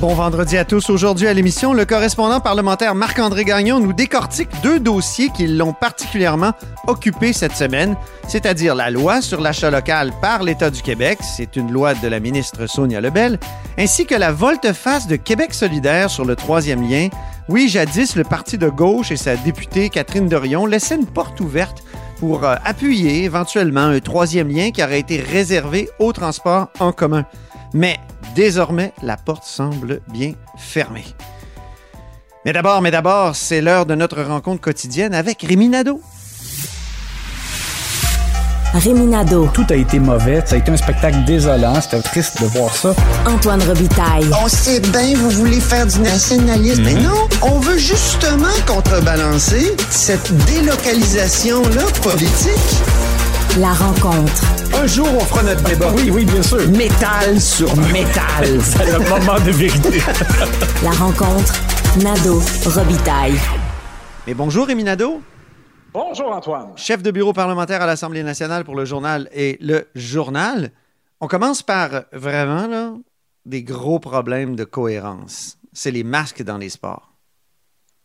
Bon 0.00 0.14
vendredi 0.14 0.56
à 0.56 0.64
tous. 0.64 0.88
Aujourd'hui 0.88 1.26
à 1.26 1.34
l'émission, 1.34 1.74
le 1.74 1.84
correspondant 1.84 2.40
parlementaire 2.40 2.94
Marc-André 2.94 3.44
Gagnon 3.44 3.80
nous 3.80 3.92
décortique 3.92 4.48
deux 4.62 4.80
dossiers 4.80 5.28
qui 5.28 5.46
l'ont 5.46 5.74
particulièrement 5.74 6.52
occupé 6.86 7.34
cette 7.34 7.54
semaine, 7.54 7.94
c'est-à-dire 8.26 8.74
la 8.74 8.90
loi 8.90 9.20
sur 9.20 9.42
l'achat 9.42 9.70
local 9.70 10.14
par 10.22 10.42
l'État 10.42 10.70
du 10.70 10.80
Québec, 10.80 11.18
c'est 11.20 11.54
une 11.54 11.70
loi 11.70 11.92
de 11.92 12.08
la 12.08 12.18
ministre 12.18 12.66
Sonia 12.66 13.02
Lebel, 13.02 13.38
ainsi 13.78 14.06
que 14.06 14.14
la 14.14 14.32
volte-face 14.32 15.06
de 15.06 15.16
Québec 15.16 15.52
solidaire 15.52 16.08
sur 16.08 16.24
le 16.24 16.34
troisième 16.34 16.88
lien. 16.88 17.08
Oui, 17.50 17.68
jadis, 17.68 18.16
le 18.16 18.24
parti 18.24 18.56
de 18.56 18.70
gauche 18.70 19.12
et 19.12 19.18
sa 19.18 19.36
députée 19.36 19.90
Catherine 19.90 20.28
Dorion 20.28 20.64
laissaient 20.64 20.96
une 20.96 21.04
porte 21.04 21.38
ouverte 21.40 21.82
pour 22.20 22.44
euh, 22.44 22.54
appuyer 22.64 23.24
éventuellement 23.24 23.84
un 23.84 24.00
troisième 24.00 24.48
lien 24.48 24.70
qui 24.70 24.82
aurait 24.82 25.00
été 25.00 25.20
réservé 25.20 25.90
au 25.98 26.14
transport 26.14 26.68
en 26.78 26.92
commun. 26.92 27.26
Mais 27.72 27.98
désormais, 28.34 28.92
la 29.02 29.16
porte 29.16 29.44
semble 29.44 30.00
bien 30.12 30.32
fermée. 30.56 31.04
Mais 32.44 32.52
d'abord, 32.52 32.80
mais 32.80 32.90
d'abord, 32.90 33.36
c'est 33.36 33.60
l'heure 33.60 33.86
de 33.86 33.94
notre 33.94 34.22
rencontre 34.22 34.60
quotidienne 34.60 35.14
avec 35.14 35.42
Rémi 35.42 35.68
Nadeau. 35.68 36.00
Réminado. 38.72 39.48
Tout 39.52 39.66
a 39.70 39.74
été 39.74 39.98
mauvais. 39.98 40.42
Ça 40.46 40.54
a 40.54 40.58
été 40.58 40.70
un 40.70 40.76
spectacle 40.76 41.24
désolant. 41.24 41.80
C'était 41.80 42.00
triste 42.02 42.40
de 42.40 42.46
voir 42.46 42.74
ça. 42.74 42.94
Antoine 43.26 43.60
Robitaille. 43.62 44.30
On 44.44 44.48
sait 44.48 44.80
bien, 44.80 45.14
vous 45.16 45.30
voulez 45.30 45.60
faire 45.60 45.86
du 45.86 45.98
nationalisme. 46.00 46.82
Mais 46.84 46.94
non, 46.94 47.28
on 47.42 47.58
veut 47.58 47.78
justement 47.78 48.46
contrebalancer 48.66 49.76
cette 49.90 50.32
délocalisation-là 50.46 51.82
politique. 52.02 52.99
La 53.58 53.72
rencontre. 53.72 54.42
Un 54.80 54.86
jour, 54.86 55.08
on 55.12 55.20
fera 55.20 55.42
notre 55.42 55.62
débat. 55.64 55.92
Oui, 55.96 56.10
oui, 56.12 56.24
bien 56.24 56.42
sûr. 56.42 56.68
Métal 56.70 57.40
sur 57.40 57.74
métal. 57.76 58.44
C'est 58.60 58.86
le 58.86 58.98
moment 59.08 59.38
de 59.44 59.50
vérité. 59.50 59.98
La 60.84 60.90
rencontre. 60.90 61.54
Nado. 62.02 62.40
Robitaille. 62.66 63.34
Mais 64.26 64.34
bonjour 64.34 64.66
Rémi 64.66 64.84
Nadeau, 64.84 65.20
Bonjour 65.92 66.30
Antoine. 66.32 66.68
chef 66.76 67.02
de 67.02 67.10
bureau 67.10 67.32
parlementaire 67.32 67.82
à 67.82 67.86
l'Assemblée 67.86 68.22
nationale 68.22 68.64
pour 68.64 68.76
le 68.76 68.84
journal 68.84 69.28
et 69.32 69.58
le 69.60 69.88
journal. 69.96 70.70
On 71.20 71.26
commence 71.26 71.62
par 71.62 71.90
vraiment 72.12 72.66
là, 72.68 72.92
des 73.46 73.62
gros 73.64 73.98
problèmes 73.98 74.54
de 74.54 74.64
cohérence. 74.64 75.56
C'est 75.72 75.90
les 75.90 76.04
masques 76.04 76.42
dans 76.42 76.58
les 76.58 76.68
sports. 76.68 77.09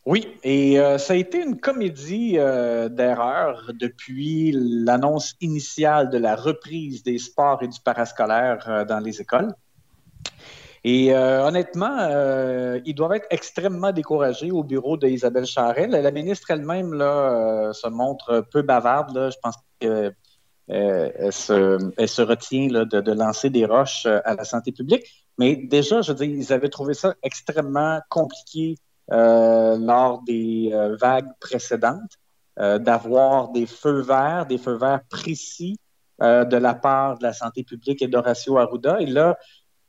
Oui, 0.06 0.38
et 0.44 0.80
euh, 0.80 1.00
ça 1.00 1.14
a 1.14 1.16
été 1.16 1.42
une 1.42 1.60
comédie 1.60 2.36
euh, 2.38 2.90
d'erreurs 2.90 3.72
depuis 3.74 4.52
l'annonce 4.54 5.34
initiale 5.42 6.12
de 6.12 6.20
la 6.20 6.36
reprise 6.36 7.02
des 7.02 7.18
sports 7.18 7.64
et 7.64 7.68
du 7.68 7.80
parascolaire 7.80 8.64
euh, 8.70 8.86
dans 8.86 9.00
les 9.00 9.20
écoles. 9.20 9.52
Et 10.84 11.16
honnêtement, 11.16 11.98
ils 12.86 12.94
doivent 12.94 13.14
être 13.14 13.26
extrêmement 13.32 13.92
découragés 13.92 14.52
au 14.52 14.64
bureau 14.64 14.98
d'Isabelle 14.98 15.48
Charret. 15.48 15.88
La, 15.88 16.12
ministre 16.12 16.52
elle-même 16.52 16.92
se 16.92 17.90
montre 17.90 18.46
peu 18.52 18.62
bavarde. 18.62 19.32
Je 19.32 19.38
pense 19.42 19.56
qu'elle 19.80 20.16
elle 20.68 21.32
se, 21.34 22.22
retient 22.22 22.68
de, 22.68 22.84
de 22.84 23.12
lancer 23.14 23.50
des 23.50 23.66
roches 23.66 24.06
à 24.06 24.36
la 24.36 24.44
santé 24.44 24.72
publique. 24.72 25.26
Mais 25.40 25.56
déjà, 25.56 26.02
je 26.02 26.12
veux 26.12 26.20
dire, 26.20 26.30
ils 26.30 26.54
avaient 26.54 26.70
trouvé 26.70 26.94
ça 26.94 27.16
extrêmement 27.24 28.00
compliqué 28.08 28.76
lors 29.10 30.24
des 30.24 30.72
euh, 30.74 30.96
vagues 31.00 31.32
précédentes 31.40 32.18
euh, 32.60 32.80
d'avoir 32.80 33.50
des 33.50 33.66
feux 33.66 34.02
verts, 34.02 34.46
des 34.46 34.58
feux 34.58 34.78
verts 34.78 35.02
précis 35.10 35.78
euh, 36.22 36.46
de 36.46 36.56
la 36.56 36.74
part 36.74 37.18
de 37.18 37.24
la 37.24 37.34
santé 37.34 37.64
publique 37.64 38.02
et 38.02 38.08
d'Horacio 38.08 38.58
Arruda. 38.58 39.02
Et 39.02 39.06
là, 39.06 39.38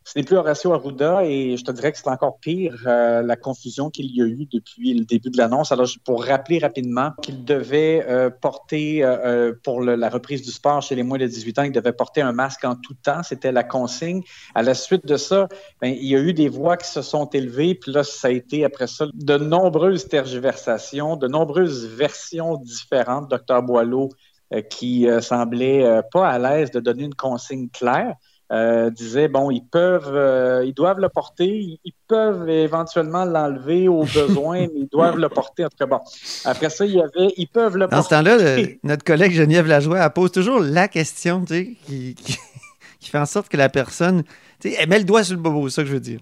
ce 0.06 0.16
n'est 0.16 0.24
plus 0.24 0.36
Horacio 0.36 0.72
Arruda 0.72 1.24
et 1.24 1.56
je 1.56 1.64
te 1.64 1.72
dirais 1.72 1.90
que 1.90 1.98
c'est 1.98 2.08
encore 2.08 2.38
pire 2.38 2.80
euh, 2.86 3.22
la 3.22 3.34
confusion 3.34 3.90
qu'il 3.90 4.06
y 4.14 4.22
a 4.22 4.24
eu 4.24 4.46
depuis 4.46 4.94
le 4.94 5.04
début 5.04 5.30
de 5.30 5.36
l'annonce. 5.36 5.72
Alors, 5.72 5.88
pour 6.04 6.24
rappeler 6.24 6.60
rapidement 6.60 7.10
qu'il 7.22 7.44
devait 7.44 8.06
euh, 8.08 8.30
porter, 8.30 9.02
euh, 9.02 9.16
euh, 9.48 9.52
pour 9.64 9.82
la 9.82 10.08
reprise 10.08 10.42
du 10.42 10.52
sport 10.52 10.80
chez 10.80 10.94
les 10.94 11.02
moins 11.02 11.18
de 11.18 11.26
18 11.26 11.58
ans, 11.58 11.62
il 11.64 11.72
devait 11.72 11.92
porter 11.92 12.20
un 12.20 12.30
masque 12.30 12.64
en 12.64 12.76
tout 12.76 12.94
temps. 12.94 13.24
C'était 13.24 13.50
la 13.50 13.64
consigne. 13.64 14.22
À 14.54 14.62
la 14.62 14.74
suite 14.74 15.04
de 15.06 15.16
ça, 15.16 15.48
ben, 15.80 15.88
il 15.88 16.06
y 16.06 16.14
a 16.14 16.20
eu 16.20 16.32
des 16.32 16.48
voix 16.48 16.76
qui 16.76 16.88
se 16.88 17.02
sont 17.02 17.26
élevées, 17.30 17.74
puis 17.74 17.90
là, 17.90 18.04
ça 18.04 18.28
a 18.28 18.30
été 18.30 18.64
après 18.64 18.86
ça 18.86 19.06
de 19.12 19.36
nombreuses 19.36 20.06
tergiversations, 20.06 21.16
de 21.16 21.26
nombreuses 21.26 21.84
versions 21.84 22.58
différentes. 22.58 23.28
Docteur 23.28 23.60
Boileau, 23.64 24.10
euh, 24.52 24.62
qui 24.62 25.08
euh, 25.08 25.20
semblait 25.20 26.00
pas 26.12 26.28
à 26.28 26.38
l'aise 26.38 26.70
de 26.70 26.78
donner 26.78 27.02
une 27.02 27.16
consigne 27.16 27.68
claire, 27.68 28.14
euh, 28.52 28.90
disait 28.90 29.28
bon, 29.28 29.50
ils 29.50 29.64
peuvent, 29.64 30.14
euh, 30.14 30.64
ils 30.64 30.72
doivent 30.74 31.00
le 31.00 31.08
porter, 31.08 31.48
ils, 31.84 31.92
peuvent 32.08 32.48
éventuellement 32.48 33.24
l'enlever 33.24 33.88
au 33.88 34.04
besoin, 34.14 34.60
mais 34.60 34.70
ils 34.82 34.88
doivent 34.92 35.18
le 35.18 35.28
porter. 35.28 35.64
En 35.64 35.68
tout 35.68 35.76
cas, 35.78 35.86
bon. 35.86 35.98
Après 36.44 36.70
ça, 36.70 36.86
il 36.86 36.92
y 36.94 37.00
avait, 37.00 37.32
ils 37.36 37.48
peuvent 37.48 37.76
le 37.76 37.88
Dans 37.88 38.02
ce 38.02 38.08
porter. 38.08 38.14
temps-là, 38.36 38.76
notre 38.84 39.02
collègue 39.04 39.32
Geneviève 39.32 39.66
Lajoie, 39.66 39.98
elle 39.98 40.10
pose 40.12 40.30
toujours 40.30 40.60
la 40.60 40.86
question 40.86 41.40
tu 41.44 41.54
sais, 41.54 41.76
qui, 41.86 42.14
qui- 42.14 42.38
qui 43.00 43.10
fait 43.10 43.18
en 43.18 43.26
sorte 43.26 43.48
que 43.48 43.56
la 43.56 43.68
personne. 43.68 44.22
tu 44.60 44.70
sais, 44.70 44.76
Elle 44.78 44.88
met 44.88 44.98
le 44.98 45.04
doigt 45.04 45.24
sur 45.24 45.34
le 45.34 45.40
bobo, 45.42 45.68
c'est 45.68 45.76
ça 45.76 45.82
que 45.82 45.88
je 45.88 45.94
veux 45.94 46.00
dire. 46.00 46.20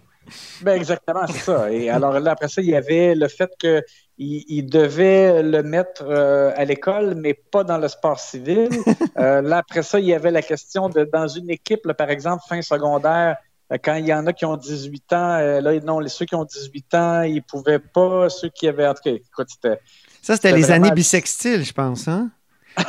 Ben 0.63 0.75
exactement, 0.75 1.27
c'est 1.27 1.39
ça. 1.39 1.71
Et 1.73 1.91
alors 1.91 2.19
là, 2.19 2.33
après 2.33 2.49
ça, 2.49 2.63
il 2.63 2.69
y 2.69 2.77
avait 2.77 3.15
le 3.15 3.29
fait 3.29 3.51
qu'il 3.59 3.83
il 4.19 4.67
devait 4.67 5.43
le 5.43 5.63
mettre 5.63 6.05
euh, 6.07 6.53
à 6.57 6.65
l'école, 6.65 7.15
mais 7.15 7.35
pas 7.35 7.65
dans 7.65 7.79
le 7.79 7.89
sport 7.89 8.19
civil. 8.19 8.69
Euh, 9.17 9.43
là, 9.43 9.59
après 9.59 9.85
ça, 9.85 10.01
il 10.01 10.07
y 10.07 10.13
avait 10.13 10.33
la 10.33 10.43
question 10.43 10.89
de 10.89 11.05
dans 11.05 11.29
une 11.29 11.49
équipe, 11.49 11.87
là, 11.87 11.95
par 11.95 12.11
exemple, 12.11 12.43
fin 12.49 12.61
secondaire, 12.63 13.37
euh, 13.73 13.79
quand 13.83 13.95
il 13.95 14.07
y 14.07 14.13
en 14.13 14.27
a 14.27 14.33
qui 14.33 14.45
ont 14.45 14.57
18 14.57 15.13
ans, 15.13 15.39
là, 15.39 15.81
non, 15.81 16.01
les, 16.01 16.09
ceux 16.09 16.25
qui 16.25 16.35
ont 16.35 16.45
18 16.45 16.95
ans, 16.95 17.23
ils 17.23 17.41
pouvaient 17.41 17.79
pas, 17.79 18.29
ceux 18.29 18.49
qui 18.49 18.67
avaient, 18.67 18.89
en 18.89 18.95
tout 18.95 19.03
cas, 19.05 19.11
écoute, 19.13 19.47
c'était 19.49 19.79
Ça, 20.21 20.35
c'était 20.35 20.51
les 20.51 20.63
vraiment- 20.63 20.87
années 20.87 20.95
bisextiles, 20.97 21.65
je 21.65 21.73
pense. 21.73 22.09
Hein? 22.09 22.33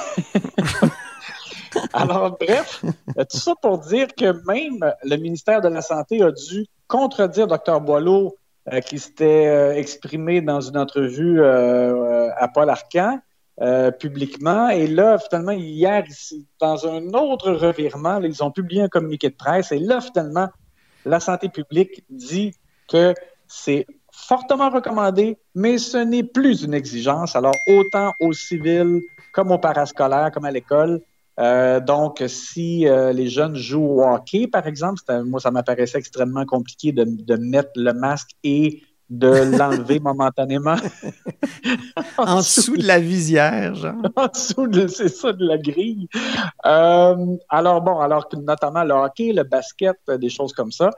Alors, 1.94 2.38
bref, 2.40 2.82
tout 3.30 3.38
ça 3.38 3.54
pour 3.62 3.78
dire 3.80 4.08
que 4.18 4.32
même 4.48 4.94
le 5.04 5.16
ministère 5.18 5.62
de 5.62 5.68
la 5.68 5.84
Santé 5.84 6.24
a 6.24 6.32
dû 6.32 6.66
contredire 6.88 7.48
Dr 7.48 7.82
Boileau, 7.82 8.36
euh, 8.74 8.80
qui 8.80 8.98
s'était 8.98 9.48
euh, 9.48 9.76
exprimé 9.76 10.42
dans 10.42 10.60
une 10.60 10.78
entrevue 10.78 11.40
euh, 11.40 12.30
à 12.36 12.48
Paul 12.48 12.70
Arcan 12.70 13.20
publiquement. 14.02 14.68
Et 14.68 14.86
là, 14.86 15.18
finalement, 15.18 15.54
hier, 15.54 16.04
dans 16.60 16.86
un 16.88 17.14
autre 17.14 17.54
revirement, 17.54 18.20
ils 18.20 18.44
ont 18.44 18.52
publié 18.52 18.82
un 18.82 18.90
communiqué 18.90 19.30
de 19.30 19.36
presse. 19.36 19.72
Et 19.72 19.80
là, 19.80 20.02
finalement, 20.02 20.50
la 21.06 21.22
santé 21.22 21.48
publique 21.48 22.04
dit 22.10 22.54
que 22.90 23.14
c'est 23.48 23.88
fortement 24.12 24.70
recommandé, 24.70 25.38
mais 25.54 25.78
ce 25.78 25.96
n'est 25.96 26.24
plus 26.24 26.64
une 26.64 26.74
exigence. 26.74 27.34
Alors, 27.38 27.56
autant 27.68 28.12
aux 28.20 28.34
civils 28.34 29.02
comme 29.32 29.52
aux 29.52 29.58
parascolaires, 29.58 30.32
comme 30.34 30.46
à 30.46 30.52
l'école, 30.52 31.02
euh, 31.40 31.80
donc, 31.80 32.24
si 32.28 32.88
euh, 32.88 33.12
les 33.12 33.28
jeunes 33.28 33.56
jouent 33.56 34.02
au 34.02 34.04
hockey, 34.04 34.48
par 34.48 34.68
exemple, 34.68 35.02
moi, 35.26 35.40
ça 35.40 35.52
m'apparaissait 35.52 35.98
extrêmement 35.98 36.46
compliqué 36.46 36.92
de, 36.92 37.06
de 37.06 37.36
mettre 37.36 37.72
le 37.76 37.94
masque 37.94 38.32
et 38.44 38.84
de 39.10 39.58
l'enlever 39.58 40.00
momentanément. 40.02 40.76
En 42.18 42.38
dessous 42.38 42.78
de 42.78 42.88
la 42.88 43.00
visière, 43.00 43.76
genre. 43.76 43.96
en 44.16 44.28
dessous 44.28 44.68
de, 44.68 44.88
c'est 44.88 45.10
ça, 45.10 45.34
de 45.34 45.46
la 45.46 45.58
grille. 45.58 46.08
Euh, 46.66 47.38
alors 47.50 47.82
bon, 47.82 48.00
alors 48.00 48.28
que 48.28 48.38
notamment 48.38 48.84
le 48.84 48.94
hockey, 48.94 49.34
le 49.34 49.44
basket, 49.44 49.98
euh, 50.10 50.18
des 50.18 50.30
choses 50.30 50.54
comme 50.54 50.72
ça, 50.72 50.90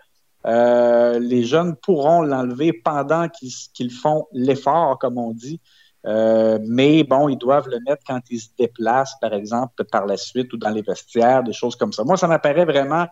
euh, 0.46 1.20
les 1.20 1.44
jeunes 1.44 1.76
pourront 1.76 2.22
l'enlever 2.22 2.72
pendant 2.72 3.28
qu'ils 3.28 3.52
qu'ils 3.74 3.92
font 3.92 4.28
l'effort, 4.32 4.98
comme 5.00 5.18
on 5.18 5.32
dit. 5.32 5.60
Euh, 6.06 6.60
mais 6.66 7.04
bon, 7.04 7.28
ils 7.28 7.38
doivent 7.38 7.68
le 7.70 7.80
mettre 7.88 8.04
quand 8.06 8.22
ils 8.30 8.40
se 8.40 8.50
déplacent, 8.58 9.20
par 9.20 9.34
exemple, 9.34 9.84
par 9.86 10.06
la 10.06 10.18
suite 10.18 10.54
ou 10.54 10.58
dans 10.58 10.70
les 10.70 10.82
vestiaires, 10.82 11.44
des 11.44 11.54
choses 11.54 11.76
comme 11.76 11.92
ça. 11.92 12.04
Moi, 12.04 12.18
ça 12.18 12.28
m'apparaît 12.28 12.66
vraiment 12.66 13.08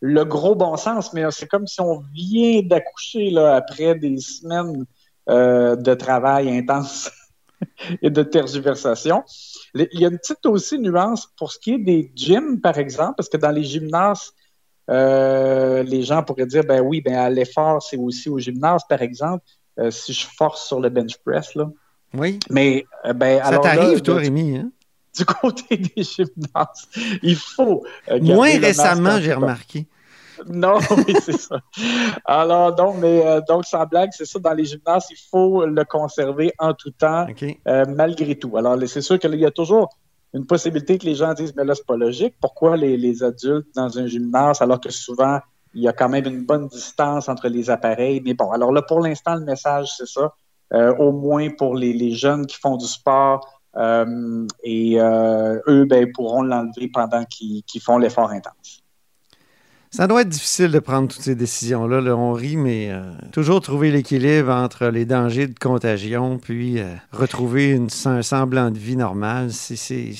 le 0.00 0.24
gros 0.24 0.54
bon 0.54 0.76
sens, 0.76 1.12
mais 1.12 1.24
c'est 1.30 1.46
comme 1.46 1.66
si 1.66 1.80
on 1.80 2.00
vient 2.12 2.60
d'accoucher 2.62 3.34
après 3.38 3.94
des 3.94 4.18
semaines 4.18 4.84
euh, 5.30 5.76
de 5.76 5.94
travail 5.94 6.54
intense 6.54 7.10
et 8.02 8.10
de 8.10 8.22
tergiversation. 8.22 9.22
Il 9.74 9.88
y 9.92 10.04
a 10.04 10.08
une 10.08 10.18
petite 10.18 10.44
aussi 10.44 10.78
nuance 10.78 11.28
pour 11.38 11.52
ce 11.52 11.58
qui 11.58 11.74
est 11.74 11.78
des 11.78 12.12
gyms, 12.14 12.60
par 12.60 12.76
exemple, 12.78 13.14
parce 13.16 13.28
que 13.28 13.38
dans 13.38 13.50
les 13.50 13.64
gymnases, 13.64 14.32
euh, 14.90 15.82
les 15.82 16.02
gens 16.02 16.22
pourraient 16.22 16.46
dire, 16.46 16.64
ben 16.64 16.82
oui, 16.82 17.00
ben 17.00 17.14
à 17.14 17.30
l'effort, 17.30 17.82
c'est 17.82 17.96
aussi 17.96 18.28
au 18.28 18.38
gymnase, 18.38 18.82
par 18.86 19.00
exemple, 19.00 19.44
si 19.90 20.12
je 20.12 20.26
force 20.36 20.68
sur 20.68 20.78
le 20.78 20.88
bench 20.88 21.16
press, 21.24 21.54
là. 21.56 21.68
Oui. 22.14 22.38
Mais, 22.50 22.86
euh, 23.04 23.12
ben, 23.12 23.42
Ça 23.42 23.58
t'arrive, 23.58 24.00
toi, 24.02 24.16
Rémi, 24.16 24.56
hein? 24.56 24.70
du 25.16 25.24
côté 25.24 25.76
des 25.76 26.02
gymnases, 26.02 26.88
il 27.22 27.36
faut. 27.36 27.84
euh, 28.10 28.18
Moins 28.20 28.58
récemment, 28.58 29.10
en 29.10 29.20
j'ai 29.20 29.32
remarqué. 29.34 29.86
Non, 30.48 30.78
oui, 30.90 31.14
c'est 31.24 31.38
ça. 31.38 31.60
Alors, 32.24 32.74
donc, 32.74 32.96
mais 32.98 33.24
euh, 33.24 33.40
donc, 33.48 33.64
sans 33.64 33.86
blague, 33.86 34.10
c'est 34.12 34.24
ça, 34.26 34.40
dans 34.40 34.52
les 34.52 34.64
gymnases, 34.64 35.06
il 35.10 35.16
faut 35.30 35.64
le 35.64 35.84
conserver 35.84 36.52
en 36.58 36.74
tout 36.74 36.90
temps, 36.90 37.24
euh, 37.68 37.84
malgré 37.88 38.34
tout. 38.36 38.56
Alors, 38.56 38.76
c'est 38.88 39.00
sûr 39.00 39.18
qu'il 39.20 39.32
y 39.36 39.46
a 39.46 39.52
toujours 39.52 39.88
une 40.34 40.44
possibilité 40.44 40.98
que 40.98 41.06
les 41.06 41.14
gens 41.14 41.32
disent, 41.34 41.54
mais 41.56 41.64
là, 41.64 41.76
c'est 41.76 41.86
pas 41.86 41.96
logique. 41.96 42.34
Pourquoi 42.40 42.76
les, 42.76 42.96
les 42.96 43.22
adultes 43.22 43.68
dans 43.76 43.96
un 43.96 44.08
gymnase, 44.08 44.60
alors 44.60 44.80
que 44.80 44.90
souvent, 44.90 45.38
il 45.72 45.82
y 45.82 45.88
a 45.88 45.92
quand 45.92 46.08
même 46.08 46.26
une 46.26 46.44
bonne 46.44 46.66
distance 46.66 47.28
entre 47.28 47.46
les 47.48 47.70
appareils? 47.70 48.20
Mais 48.24 48.34
bon, 48.34 48.50
alors 48.50 48.72
là, 48.72 48.82
pour 48.82 49.00
l'instant, 49.00 49.36
le 49.36 49.44
message, 49.44 49.92
c'est 49.96 50.08
ça. 50.08 50.34
Euh, 50.74 50.94
au 50.96 51.12
moins 51.12 51.48
pour 51.50 51.76
les, 51.76 51.92
les 51.92 52.12
jeunes 52.12 52.46
qui 52.46 52.56
font 52.56 52.76
du 52.76 52.86
sport, 52.86 53.46
euh, 53.76 54.46
et 54.62 55.00
euh, 55.00 55.58
eux, 55.68 55.84
ben, 55.84 56.10
pourront 56.12 56.42
l'enlever 56.42 56.90
pendant 56.92 57.24
qu'ils 57.24 57.62
font 57.82 57.98
l'effort 57.98 58.30
intense. 58.30 58.80
Ça 59.90 60.08
doit 60.08 60.22
être 60.22 60.28
difficile 60.28 60.72
de 60.72 60.80
prendre 60.80 61.06
toutes 61.06 61.22
ces 61.22 61.36
décisions-là. 61.36 62.00
là. 62.00 62.16
On 62.16 62.32
rit, 62.32 62.56
mais 62.56 62.90
euh, 62.90 63.02
toujours 63.30 63.60
trouver 63.60 63.92
l'équilibre 63.92 64.50
entre 64.50 64.86
les 64.86 65.04
dangers 65.04 65.46
de 65.46 65.56
contagion 65.56 66.38
puis 66.38 66.80
euh, 66.80 66.86
retrouver 67.12 67.70
une, 67.70 67.88
un 68.06 68.22
semblant 68.22 68.72
de 68.72 68.78
vie 68.78 68.96
normale, 68.96 69.52
c'est- 69.52 70.12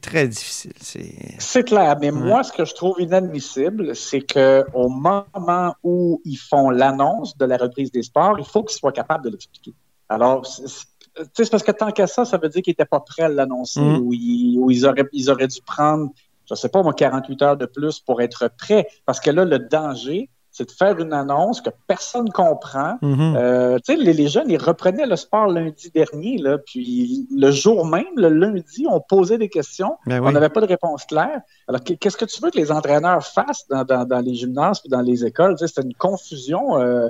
très 0.00 0.28
difficile. 0.28 0.72
C'est 0.80 1.14
C'est 1.38 1.64
clair, 1.64 1.96
mais 2.00 2.10
moi, 2.10 2.42
ce 2.44 2.52
que 2.52 2.64
je 2.64 2.74
trouve 2.74 3.00
inadmissible, 3.00 3.96
c'est 3.96 4.20
que 4.20 4.64
au 4.72 4.88
moment 4.88 5.74
où 5.82 6.20
ils 6.24 6.36
font 6.36 6.70
l'annonce 6.70 7.36
de 7.36 7.44
la 7.44 7.56
reprise 7.56 7.90
des 7.90 8.02
sports, 8.02 8.36
il 8.38 8.44
faut 8.44 8.62
qu'ils 8.62 8.78
soient 8.78 8.92
capables 8.92 9.24
de 9.24 9.30
l'expliquer. 9.30 9.72
Alors, 10.10 10.44
c'est- 10.46 10.66
c'est 10.68 10.86
c'est 11.34 11.50
parce 11.50 11.62
que 11.62 11.72
tant 11.72 11.90
qu'à 11.90 12.06
ça, 12.06 12.24
ça 12.24 12.36
veut 12.38 12.48
dire 12.48 12.62
qu'ils 12.62 12.70
n'étaient 12.72 12.84
pas 12.84 13.00
prêts 13.00 13.24
à 13.24 13.28
l'annoncer 13.28 13.80
Mm. 13.80 13.98
ou, 13.98 14.12
ils, 14.12 14.58
ou 14.58 14.70
ils, 14.70 14.86
auraient, 14.86 15.08
ils 15.12 15.28
auraient 15.30 15.48
dû 15.48 15.60
prendre, 15.60 16.10
je 16.48 16.54
sais 16.54 16.68
pas, 16.68 16.82
moi, 16.82 16.92
48 16.94 17.42
heures 17.42 17.56
de 17.56 17.66
plus 17.66 17.98
pour 18.00 18.20
être 18.22 18.48
prêts. 18.58 18.86
Parce 19.06 19.18
que 19.20 19.30
là, 19.30 19.44
le 19.44 19.58
danger, 19.58 20.30
c'est 20.52 20.66
de 20.66 20.72
faire 20.72 20.98
une 20.98 21.12
annonce 21.12 21.60
que 21.60 21.70
personne 21.86 22.28
comprend. 22.30 22.96
Mhm. 23.02 23.34
Euh, 23.36 23.78
tu 23.84 23.94
sais, 23.94 23.96
les, 24.00 24.12
les 24.12 24.26
jeunes, 24.28 24.50
ils 24.50 24.60
reprenaient 24.60 25.06
le 25.06 25.14
sport 25.16 25.46
lundi 25.46 25.90
dernier, 25.92 26.38
là, 26.38 26.58
puis 26.58 27.26
le 27.36 27.50
jour 27.52 27.86
même, 27.86 28.04
le 28.16 28.28
lundi, 28.28 28.84
on 28.90 29.00
posait 29.00 29.38
des 29.38 29.48
questions. 29.48 29.96
Ben 30.06 30.20
On 30.24 30.32
n'avait 30.32 30.48
pas 30.48 30.60
de 30.60 30.66
réponse 30.66 31.04
claire. 31.04 31.40
Alors, 31.68 31.82
qu- 31.84 31.96
qu'est-ce 31.96 32.16
que 32.16 32.24
tu 32.24 32.40
veux 32.42 32.50
que 32.50 32.58
les 32.58 32.72
entraîneurs 32.72 33.24
fassent 33.24 33.66
dans, 33.68 33.84
dans- 33.84 34.04
dans 34.04 34.20
les 34.20 34.34
gymnases 34.34 34.80
et 34.84 34.88
dans 34.88 35.02
les 35.02 35.24
écoles? 35.24 35.54
Tu 35.54 35.58
sais, 35.58 35.68
C'était 35.68 35.86
une 35.86 35.94
confusion 35.94 36.78
euh, 36.80 37.08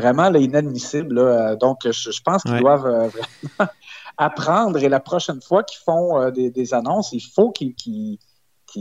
vraiment 0.00 0.30
là, 0.30 0.38
inadmissible. 0.38 1.14
là. 1.14 1.22
Euh, 1.52 1.56
Donc, 1.56 1.78
je, 1.84 2.10
je 2.10 2.20
pense 2.22 2.42
qu'ils 2.42 2.52
Ouais. 2.54 2.60
doivent 2.60 2.86
euh, 2.86 3.08
vraiment 3.08 3.70
apprendre 4.16 4.78
et 4.82 4.88
la 4.88 5.00
prochaine 5.00 5.40
fois 5.40 5.62
qu'ils 5.62 5.80
font 5.84 6.20
euh, 6.20 6.30
des, 6.30 6.50
des 6.50 6.74
annonces, 6.74 7.12
il 7.12 7.20
faut 7.20 7.50
qu'ils 7.52 8.18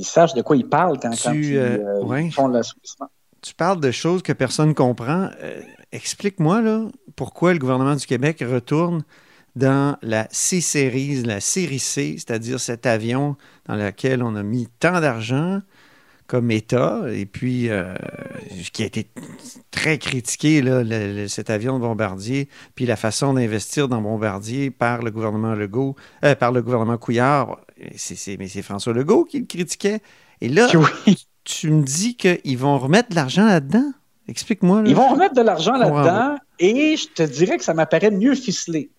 sachent 0.03 0.33
de 0.33 0.41
quoi 0.41 0.55
ils 0.55 0.67
parlent 0.67 0.99
quand, 0.99 1.11
Tu, 1.11 1.23
quand 1.23 1.33
ils, 1.33 1.57
euh, 1.57 1.99
ils 2.01 2.05
ouais. 2.07 2.29
font 2.31 2.47
l'assouplissement. 2.47 3.07
Tu 3.41 3.53
parles 3.53 3.79
de 3.79 3.91
choses 3.91 4.23
que 4.23 4.33
personne 4.33 4.69
ne 4.69 4.73
comprend. 4.73 5.29
Explique-moi 5.91 6.89
pourquoi 7.15 7.53
le 7.53 7.59
gouvernement 7.59 7.95
du 7.95 8.05
Québec 8.05 8.43
retourne 8.47 9.03
dans 9.55 9.95
la 10.01 10.27
C-Series, 10.31 11.23
la 11.23 11.39
série 11.39 11.79
C, 11.79 12.15
c'est-à-dire 12.17 12.59
cet 12.59 12.85
avion 12.85 13.35
dans 13.65 13.75
lequel 13.75 14.21
on 14.21 14.35
a 14.35 14.43
mis 14.43 14.67
tant 14.79 14.99
d'argent 14.99 15.61
comme 16.27 16.51
État, 16.51 17.01
et 17.11 17.25
puis 17.25 17.69
euh, 17.69 17.95
qui 18.73 18.83
a 18.83 18.85
été 18.85 19.07
très 19.71 19.97
critiqué, 19.97 20.61
là, 20.61 20.83
le- 20.83 21.13
le- 21.13 21.27
cet 21.27 21.49
avion 21.49 21.77
de 21.79 21.83
Bombardier, 21.83 22.49
puis 22.75 22.85
la 22.85 22.95
façon 22.97 23.33
d'investir 23.33 23.87
dans 23.87 24.01
Bombardier 24.01 24.69
par 24.69 25.01
le 25.01 25.11
gouvernement 25.11 25.53
Legault, 25.53 25.95
euh, 26.25 26.35
par 26.35 26.51
le 26.51 26.61
gouvernement 26.61 26.97
Couillard. 26.97 27.59
C'est, 27.95 28.15
c'est- 28.15 28.37
mais 28.37 28.47
c'est 28.47 28.61
François 28.61 28.93
Legault 28.93 29.23
qui 29.25 29.39
le 29.39 29.45
critiquait. 29.45 30.01
Et 30.41 30.49
là, 30.49 30.67
Oui. 31.07 31.25
tu 31.43 31.71
me 31.71 31.83
dis 31.83 32.15
qu'ils 32.15 32.57
vont 32.57 32.77
remettre 32.77 33.09
de 33.09 33.15
l'argent 33.15 33.45
là-dedans? 33.45 33.91
Explique-moi. 34.27 34.81
là. 34.81 34.89
Ils 34.89 34.95
vont 34.95 35.07
remettre 35.07 35.33
de 35.35 35.41
l'argent 35.41 35.77
là-dedans 35.77 36.35
et 36.59 36.97
je 36.97 37.07
te 37.07 37.23
dirais 37.23 37.57
que 37.57 37.63
ça 37.63 37.73
m'apparaît 37.73 38.11
mieux 38.11 38.35
ficelé. 38.35 38.89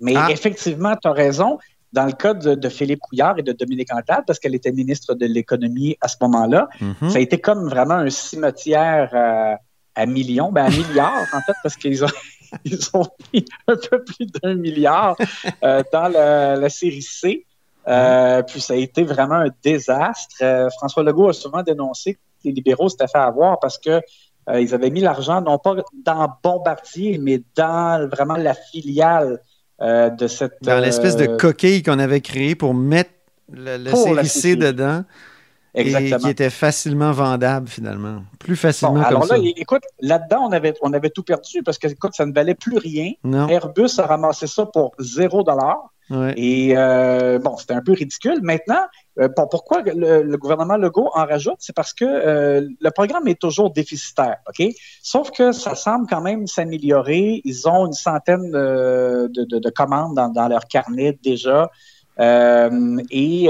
Mais 0.00 0.12
Ah. 0.16 0.28
effectivement, 0.30 0.94
tu 1.00 1.08
as 1.08 1.12
raison. 1.12 1.58
Dans 1.94 2.06
le 2.06 2.12
cas 2.12 2.34
de, 2.34 2.54
de 2.64 2.68
Philippe 2.68 3.00
Couillard 3.00 3.38
et 3.38 3.42
de 3.42 3.52
Dominique 3.52 3.92
Anglade, 3.92 4.24
parce 4.26 4.38
qu'elle 4.40 4.54
était 4.54 4.72
ministre 4.72 5.14
de 5.14 5.26
l'Économie 5.26 5.96
à 6.00 6.08
ce 6.08 6.16
moment-là, 6.22 6.68
Mhm. 6.80 7.10
ça 7.10 7.18
a 7.18 7.20
été 7.20 7.36
comme 7.40 7.68
vraiment 7.68 7.94
un 7.94 8.10
cimetière 8.10 9.10
euh, 9.14 9.54
à 9.94 10.06
millions, 10.06 10.50
ben 10.50 10.64
à 10.64 10.70
milliards 10.70 11.26
en 11.32 11.40
fait, 11.46 11.56
parce 11.62 11.76
qu'ils 11.76 12.04
ont, 12.04 12.08
ils 12.64 12.78
ont 12.94 13.06
mis 13.32 13.44
un 13.68 13.76
peu 13.76 14.02
plus 14.02 14.26
d'un 14.26 14.54
milliard 14.54 15.16
euh, 15.62 15.82
dans 15.92 16.08
la, 16.08 16.56
la 16.56 16.68
série 16.68 17.02
C. 17.02 17.46
Euh, 17.86 18.42
puis 18.42 18.60
ça 18.60 18.72
a 18.74 18.76
été 18.76 19.02
vraiment 19.04 19.40
un 19.46 19.50
désastre. 19.62 20.36
Euh, 20.42 20.68
François 20.78 21.02
Legault 21.02 21.28
a 21.28 21.32
souvent 21.32 21.62
dénoncé 21.62 22.14
que 22.14 22.20
les 22.44 22.52
libéraux 22.52 22.88
s'étaient 22.88 23.06
fait 23.06 23.18
avoir 23.18 23.60
parce 23.60 23.78
que 23.78 24.00
ils 24.54 24.74
avaient 24.74 24.90
mis 24.90 25.00
l'argent 25.00 25.40
non 25.40 25.58
pas 25.58 25.74
dans 26.04 26.28
Bombardier, 26.42 27.16
mais 27.16 27.40
dans 27.56 28.06
vraiment 28.10 28.36
la 28.36 28.52
filiale 28.52 29.40
euh, 29.80 30.10
de 30.10 30.26
cette. 30.26 30.54
Dans 30.62 30.78
l'espèce 30.80 31.16
de 31.16 31.26
euh, 31.26 31.36
coquille 31.36 31.82
qu'on 31.82 31.98
avait 31.98 32.20
créée 32.20 32.54
pour 32.54 32.74
mettre 32.74 33.10
le, 33.52 33.76
le 33.76 33.90
Pour 33.90 34.14
la 34.14 34.24
série 34.24 34.28
C 34.28 34.40
série. 34.40 34.56
dedans 34.56 35.04
et 35.76 35.84
qui 36.18 36.28
était 36.28 36.50
facilement 36.50 37.10
vendable 37.10 37.68
finalement. 37.68 38.22
Plus 38.38 38.54
facilement 38.56 38.94
Bon, 38.94 39.00
comme 39.00 39.08
alors 39.08 39.26
ça. 39.26 39.36
là, 39.36 39.42
écoute, 39.56 39.82
là-dedans, 40.00 40.46
on 40.48 40.52
avait, 40.52 40.74
on 40.82 40.92
avait 40.92 41.10
tout 41.10 41.24
perdu 41.24 41.62
parce 41.64 41.78
que, 41.78 41.88
écoute, 41.88 42.12
ça 42.14 42.26
ne 42.26 42.32
valait 42.32 42.54
plus 42.54 42.78
rien. 42.78 43.10
Non. 43.24 43.48
Airbus 43.48 43.90
a 43.98 44.06
ramassé 44.06 44.46
ça 44.46 44.66
pour 44.66 44.92
zéro 45.00 45.42
dollar. 45.42 45.90
Et 46.36 46.74
euh, 46.76 47.38
bon, 47.38 47.56
c'était 47.56 47.74
un 47.74 47.82
peu 47.82 47.92
ridicule. 47.92 48.40
Maintenant, 48.42 48.82
euh, 49.18 49.28
pourquoi 49.28 49.82
le, 49.82 50.36
gouvernement 50.36 50.76
Legault 50.76 51.10
en 51.14 51.24
rajoute? 51.24 51.56
C'est 51.60 51.74
parce 51.74 51.94
que 51.94 52.04
euh, 52.04 52.68
le 52.80 52.90
programme 52.90 53.26
est 53.28 53.40
toujours 53.40 53.70
déficitaire, 53.72 54.36
OK? 54.48 54.66
Sauf 55.02 55.30
que 55.30 55.52
ça 55.52 55.74
semble 55.74 56.06
quand 56.06 56.20
même 56.20 56.46
s'améliorer. 56.46 57.40
Ils 57.44 57.68
ont 57.68 57.86
une 57.86 57.94
centaine 57.94 58.50
de, 58.50 59.30
de- 59.32 59.44
de- 59.44 59.58
de 59.58 59.70
commandes 59.70 60.14
dans, 60.14 60.48
leur 60.48 60.66
carnet 60.66 61.18
déjà. 61.22 61.70
Et 62.18 63.48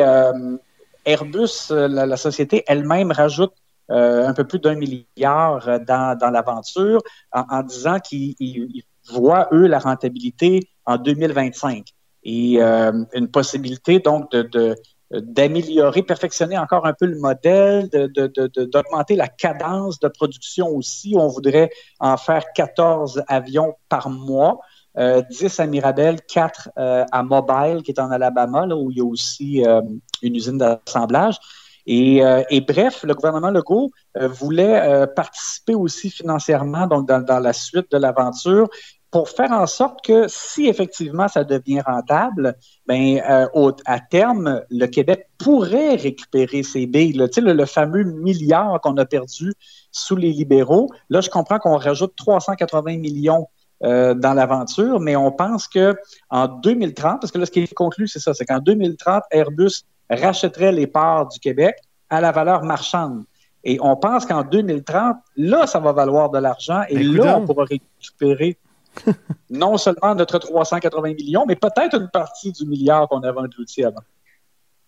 Airbus, 1.04 1.70
la, 1.70 2.16
société 2.16 2.62
elle-même, 2.68 3.10
rajoute 3.10 3.52
un 3.88 4.32
peu 4.32 4.44
plus 4.44 4.60
d'un 4.60 4.76
milliard 4.76 5.80
dans, 5.80 6.30
l'aventure 6.32 7.02
en, 7.32 7.62
disant 7.62 7.98
qu'ils 7.98 8.34
ils- 8.38 8.68
ils 8.74 8.84
voient, 9.12 9.48
eux, 9.52 9.66
la 9.66 9.80
rentabilité 9.80 10.68
en 10.86 10.96
2025 10.96 11.92
et 12.24 12.62
euh, 12.62 12.92
une 13.14 13.28
possibilité 13.28 13.98
donc 13.98 14.30
de, 14.32 14.74
d'améliorer, 15.10 16.02
perfectionner 16.02 16.58
encore 16.58 16.86
un 16.86 16.94
peu 16.94 17.06
le 17.06 17.18
modèle, 17.18 17.88
d'augmenter 17.88 19.16
la 19.16 19.28
cadence 19.28 20.00
de 20.00 20.08
production 20.08 20.68
aussi. 20.68 21.14
On 21.16 21.28
voudrait 21.28 21.70
en 22.00 22.16
faire 22.16 22.44
14 22.54 23.22
avions 23.28 23.74
par 23.88 24.10
mois, 24.10 24.58
euh, 24.96 25.22
10 25.30 25.60
à 25.60 25.66
Mirabel, 25.66 26.20
4 26.22 26.70
euh, 26.78 27.04
à 27.10 27.22
Mobile, 27.22 27.82
qui 27.84 27.90
est 27.90 28.00
en 28.00 28.10
Alabama, 28.10 28.66
là, 28.66 28.76
où 28.76 28.90
il 28.90 28.98
y 28.98 29.00
a 29.00 29.04
aussi 29.04 29.64
euh, 29.66 29.82
une 30.22 30.36
usine 30.36 30.58
d'assemblage. 30.58 31.38
Et, 31.86 32.24
euh, 32.24 32.42
et 32.48 32.60
bref, 32.60 33.04
le 33.04 33.14
gouvernement 33.14 33.50
Legault 33.50 33.90
euh, 34.16 34.26
voulait 34.28 34.80
euh, 34.80 35.06
participer 35.06 35.74
aussi 35.74 36.10
financièrement 36.10 36.86
donc 36.86 37.06
dans, 37.06 37.20
dans 37.20 37.40
la 37.40 37.52
suite 37.52 37.90
de 37.90 37.98
l'aventure 37.98 38.68
pour 39.14 39.28
faire 39.28 39.52
en 39.52 39.68
sorte 39.68 40.04
que 40.04 40.26
si 40.26 40.66
effectivement 40.66 41.28
ça 41.28 41.44
devient 41.44 41.80
rentable, 41.86 42.56
ben 42.88 43.20
euh, 43.30 43.46
au- 43.54 43.70
à 43.86 44.00
terme, 44.00 44.62
le 44.70 44.86
Québec 44.86 45.28
pourrait 45.38 45.94
récupérer 45.94 46.64
ces 46.64 46.88
billes. 46.88 47.12
là. 47.12 47.28
Tu 47.28 47.34
sais, 47.34 47.40
le, 47.40 47.52
le 47.52 47.64
fameux 47.64 48.02
milliard 48.02 48.80
qu'on 48.80 48.96
a 48.96 49.04
perdu 49.04 49.52
sous 49.92 50.16
les 50.16 50.32
libéraux. 50.32 50.90
Là, 51.10 51.20
je 51.20 51.30
comprends 51.30 51.60
qu'on 51.60 51.76
rajoute 51.76 52.16
380 52.16 52.96
millions 52.98 53.46
euh, 53.84 54.14
dans 54.14 54.34
l'aventure, 54.34 54.98
mais 54.98 55.14
on 55.14 55.30
pense 55.30 55.68
que 55.68 55.94
en 56.30 56.48
2030, 56.48 57.20
parce 57.20 57.30
que 57.30 57.38
là, 57.38 57.46
ce 57.46 57.52
qui 57.52 57.60
est 57.60 57.72
conclu, 57.72 58.08
c'est 58.08 58.18
ça, 58.18 58.34
c'est 58.34 58.44
qu'en 58.44 58.58
2030, 58.58 59.22
Airbus 59.30 59.84
rachèterait 60.10 60.72
les 60.72 60.88
parts 60.88 61.28
du 61.28 61.38
Québec 61.38 61.76
à 62.10 62.20
la 62.20 62.32
valeur 62.32 62.64
marchande. 62.64 63.22
Et 63.62 63.78
on 63.80 63.94
pense 63.94 64.26
qu'en 64.26 64.42
2030, 64.42 65.16
là, 65.36 65.68
ça 65.68 65.78
va 65.78 65.92
valoir 65.92 66.30
de 66.30 66.38
l'argent 66.38 66.82
et 66.88 66.96
Ben, 66.96 67.16
là, 67.16 67.36
on 67.38 67.46
pourra 67.46 67.64
récupérer 67.64 68.58
non 69.50 69.76
seulement 69.76 70.14
notre 70.14 70.38
380 70.38 71.14
millions, 71.14 71.44
mais 71.46 71.56
peut-être 71.56 71.94
une 72.00 72.08
partie 72.08 72.52
du 72.52 72.66
milliard 72.66 73.08
qu'on 73.08 73.20
avait 73.22 73.38
englouti 73.40 73.84
avant. 73.84 74.00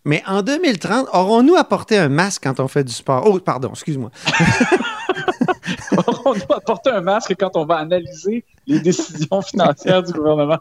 Mais 0.04 0.22
en 0.26 0.42
2030, 0.42 1.08
aurons-nous 1.12 1.56
apporté 1.56 1.98
un 1.98 2.08
masque 2.08 2.44
quand 2.44 2.60
on 2.60 2.68
fait 2.68 2.84
du 2.84 2.92
sport? 2.92 3.25
Oh, 3.26 3.38
pardon, 3.40 3.70
excuse-moi. 3.70 4.10
on 6.25 6.32
doit 6.34 6.56
apporter 6.58 6.90
un 6.90 7.00
masque 7.00 7.34
quand 7.38 7.56
on 7.56 7.64
va 7.64 7.76
analyser 7.78 8.44
les 8.66 8.80
décisions 8.80 9.42
financières 9.42 10.02
du 10.02 10.12
gouvernement? 10.12 10.58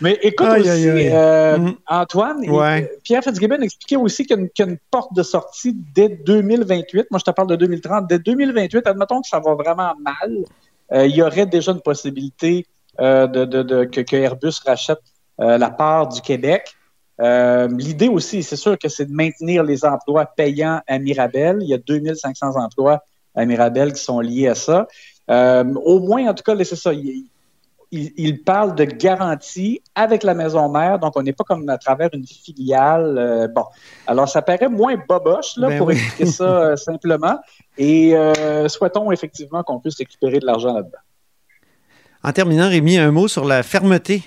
Mais 0.00 0.18
écoute 0.22 0.46
Aïe, 0.46 0.60
aussi, 0.62 0.70
aïe, 0.70 0.88
aïe. 0.90 1.10
euh, 1.12 1.58
Mm. 1.58 1.74
Antoine, 1.86 2.50
Ouais. 2.50 2.82
et- 2.82 3.00
Pierre 3.02 3.22
Fitzgibbon 3.22 3.60
expliquait 3.60 3.96
aussi 3.96 4.24
qu'il 4.24 4.36
y, 4.36 4.40
a 4.40 4.42
une- 4.42 4.50
qu'il 4.50 4.64
y 4.64 4.68
a 4.68 4.72
une 4.72 4.78
porte 4.90 5.14
de 5.14 5.22
sortie 5.22 5.76
dès 5.94 6.08
2028. 6.08 7.06
Moi, 7.10 7.18
je 7.18 7.24
te 7.24 7.30
parle 7.30 7.48
de 7.48 7.56
2030. 7.56 8.08
Dès 8.08 8.18
2028, 8.18 8.86
admettons 8.86 9.20
que 9.20 9.28
ça 9.28 9.38
va 9.38 9.54
vraiment 9.54 9.92
mal, 10.00 10.44
il 10.90 11.14
y 11.14 11.22
aurait 11.22 11.46
déjà 11.46 11.72
une 11.72 11.80
possibilité 11.80 12.66
euh, 13.00 13.26
de, 13.26 13.84
que, 13.84 14.16
Airbus 14.16 14.60
rachète 14.66 15.00
euh, 15.40 15.56
la 15.56 15.70
part 15.70 16.08
du 16.08 16.20
Québec. 16.20 16.74
Euh, 17.20 17.68
L'idée 17.68 18.08
aussi, 18.08 18.42
c'est 18.42 18.56
sûr 18.56 18.78
que 18.78 18.88
c'est 18.88 19.06
de 19.06 19.12
maintenir 19.12 19.62
les 19.62 19.84
emplois 19.84 20.26
payants 20.26 20.80
à 20.86 20.98
Mirabel. 20.98 21.58
Il 21.62 21.68
y 21.68 21.74
a 21.74 21.78
2500 21.78 22.56
emplois 22.56 23.02
à 23.34 23.46
Mirabel 23.46 23.94
qui 23.94 24.02
sont 24.02 24.20
liés 24.20 24.48
à 24.48 24.54
ça. 24.54 24.86
Euh, 25.30 25.64
au 25.84 26.00
moins, 26.00 26.28
en 26.28 26.34
tout 26.34 26.42
cas, 26.42 26.54
c'est 26.64 26.76
ça. 26.76 26.92
Il, 27.92 28.12
il, 28.16 28.42
parle 28.42 28.74
de 28.74 28.84
garantie 28.84 29.82
avec 29.94 30.22
la 30.22 30.34
maison 30.34 30.68
mère, 30.70 30.98
donc 30.98 31.12
on 31.16 31.22
n'est 31.22 31.34
pas 31.34 31.44
comme 31.44 31.68
à 31.68 31.78
travers 31.78 32.08
une 32.12 32.26
filiale. 32.26 33.16
Euh, 33.18 33.48
bon, 33.48 33.64
alors 34.06 34.28
ça 34.28 34.42
paraît 34.42 34.68
moins 34.68 34.96
boboche 34.96 35.56
là, 35.58 35.68
Ben 35.68 35.78
pour 35.78 35.88
oui. 35.88 35.94
expliquer 35.94 36.26
ça 36.26 36.44
euh, 36.44 36.76
simplement. 36.88 37.38
Et 37.76 38.16
euh, 38.16 38.68
souhaitons 38.68 39.12
effectivement 39.12 39.62
qu'on 39.62 39.78
puisse 39.78 39.98
récupérer 39.98 40.40
de 40.40 40.46
l'argent 40.46 40.72
là-dedans. 40.72 40.98
En 42.24 42.32
terminant, 42.32 42.68
Rémi, 42.68 42.98
un 42.98 43.10
mot 43.10 43.28
sur 43.28 43.44
la 43.44 43.62
fermeté 43.62 44.22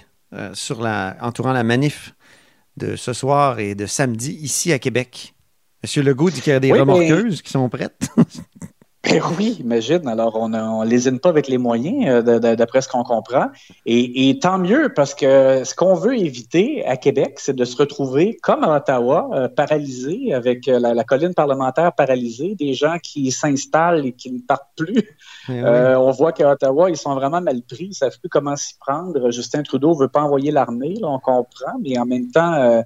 sur 0.51 0.81
la, 0.81 1.15
entourant 1.21 1.53
la 1.53 1.63
manif 1.63 2.13
de 2.75 2.97
ce 2.97 3.13
soir 3.13 3.59
et 3.59 3.73
de 3.73 3.85
samedi 3.85 4.33
ici 4.33 4.73
à 4.73 4.79
Québec. 4.79 5.33
Monsieur 5.81 6.03
Legault 6.03 6.29
dit 6.29 6.41
qu'il 6.41 6.51
y 6.51 6.55
a 6.55 6.59
des 6.59 6.71
Oui, 6.73 6.79
remorqueuses 6.79 7.41
qui 7.41 7.51
sont 7.51 7.69
prêtes. 7.69 8.09
Ben 9.05 9.21
oui, 9.37 9.57
imagine. 9.59 10.07
Alors, 10.07 10.35
on 10.35 10.49
ne 10.49 10.85
lésine 10.85 11.19
pas 11.19 11.29
avec 11.29 11.47
les 11.47 11.57
moyens, 11.57 12.23
euh, 12.27 12.55
d'après 12.55 12.81
ce 12.81 12.89
qu'on 12.89 13.03
comprend. 13.03 13.47
Et, 13.85 14.29
et 14.29 14.39
tant 14.39 14.57
mieux, 14.57 14.91
parce 14.93 15.13
que 15.13 15.63
ce 15.63 15.75
qu'on 15.75 15.93
veut 15.93 16.17
éviter 16.17 16.85
à 16.85 16.97
Québec, 16.97 17.35
c'est 17.37 17.55
de 17.55 17.65
se 17.65 17.77
retrouver, 17.77 18.37
comme 18.41 18.63
à 18.63 18.77
Ottawa, 18.77 19.29
euh, 19.33 19.47
paralysé, 19.47 20.33
avec 20.33 20.67
euh, 20.67 20.79
la, 20.79 20.93
la 20.93 21.03
colline 21.03 21.33
parlementaire 21.33 21.93
paralysée, 21.93 22.55
des 22.55 22.73
gens 22.73 22.97
qui 23.01 23.31
s'installent 23.31 24.05
et 24.05 24.11
qui 24.11 24.31
ne 24.31 24.39
partent 24.39 24.71
plus. 24.75 25.03
Eh 25.49 25.51
oui. 25.51 25.59
Euh, 25.63 25.99
on 25.99 26.11
voit 26.11 26.31
qu'à 26.31 26.51
Ottawa, 26.51 26.89
ils 26.89 26.97
sont 26.97 27.13
vraiment 27.13 27.41
mal 27.41 27.61
pris, 27.61 27.85
ils 27.85 27.89
ne 27.89 27.93
savent 27.93 28.19
plus 28.19 28.29
comment 28.29 28.55
s'y 28.55 28.75
prendre. 28.79 29.29
Justin 29.31 29.61
Trudeau 29.61 29.93
ne 29.93 29.99
veut 29.99 30.07
pas 30.07 30.21
envoyer 30.21 30.51
l'armée, 30.51 30.95
on 31.03 31.19
comprend, 31.19 31.73
mais 31.81 31.97
en 31.99 32.05
même 32.05 32.31
temps, 32.31 32.53
euh, 32.53 32.81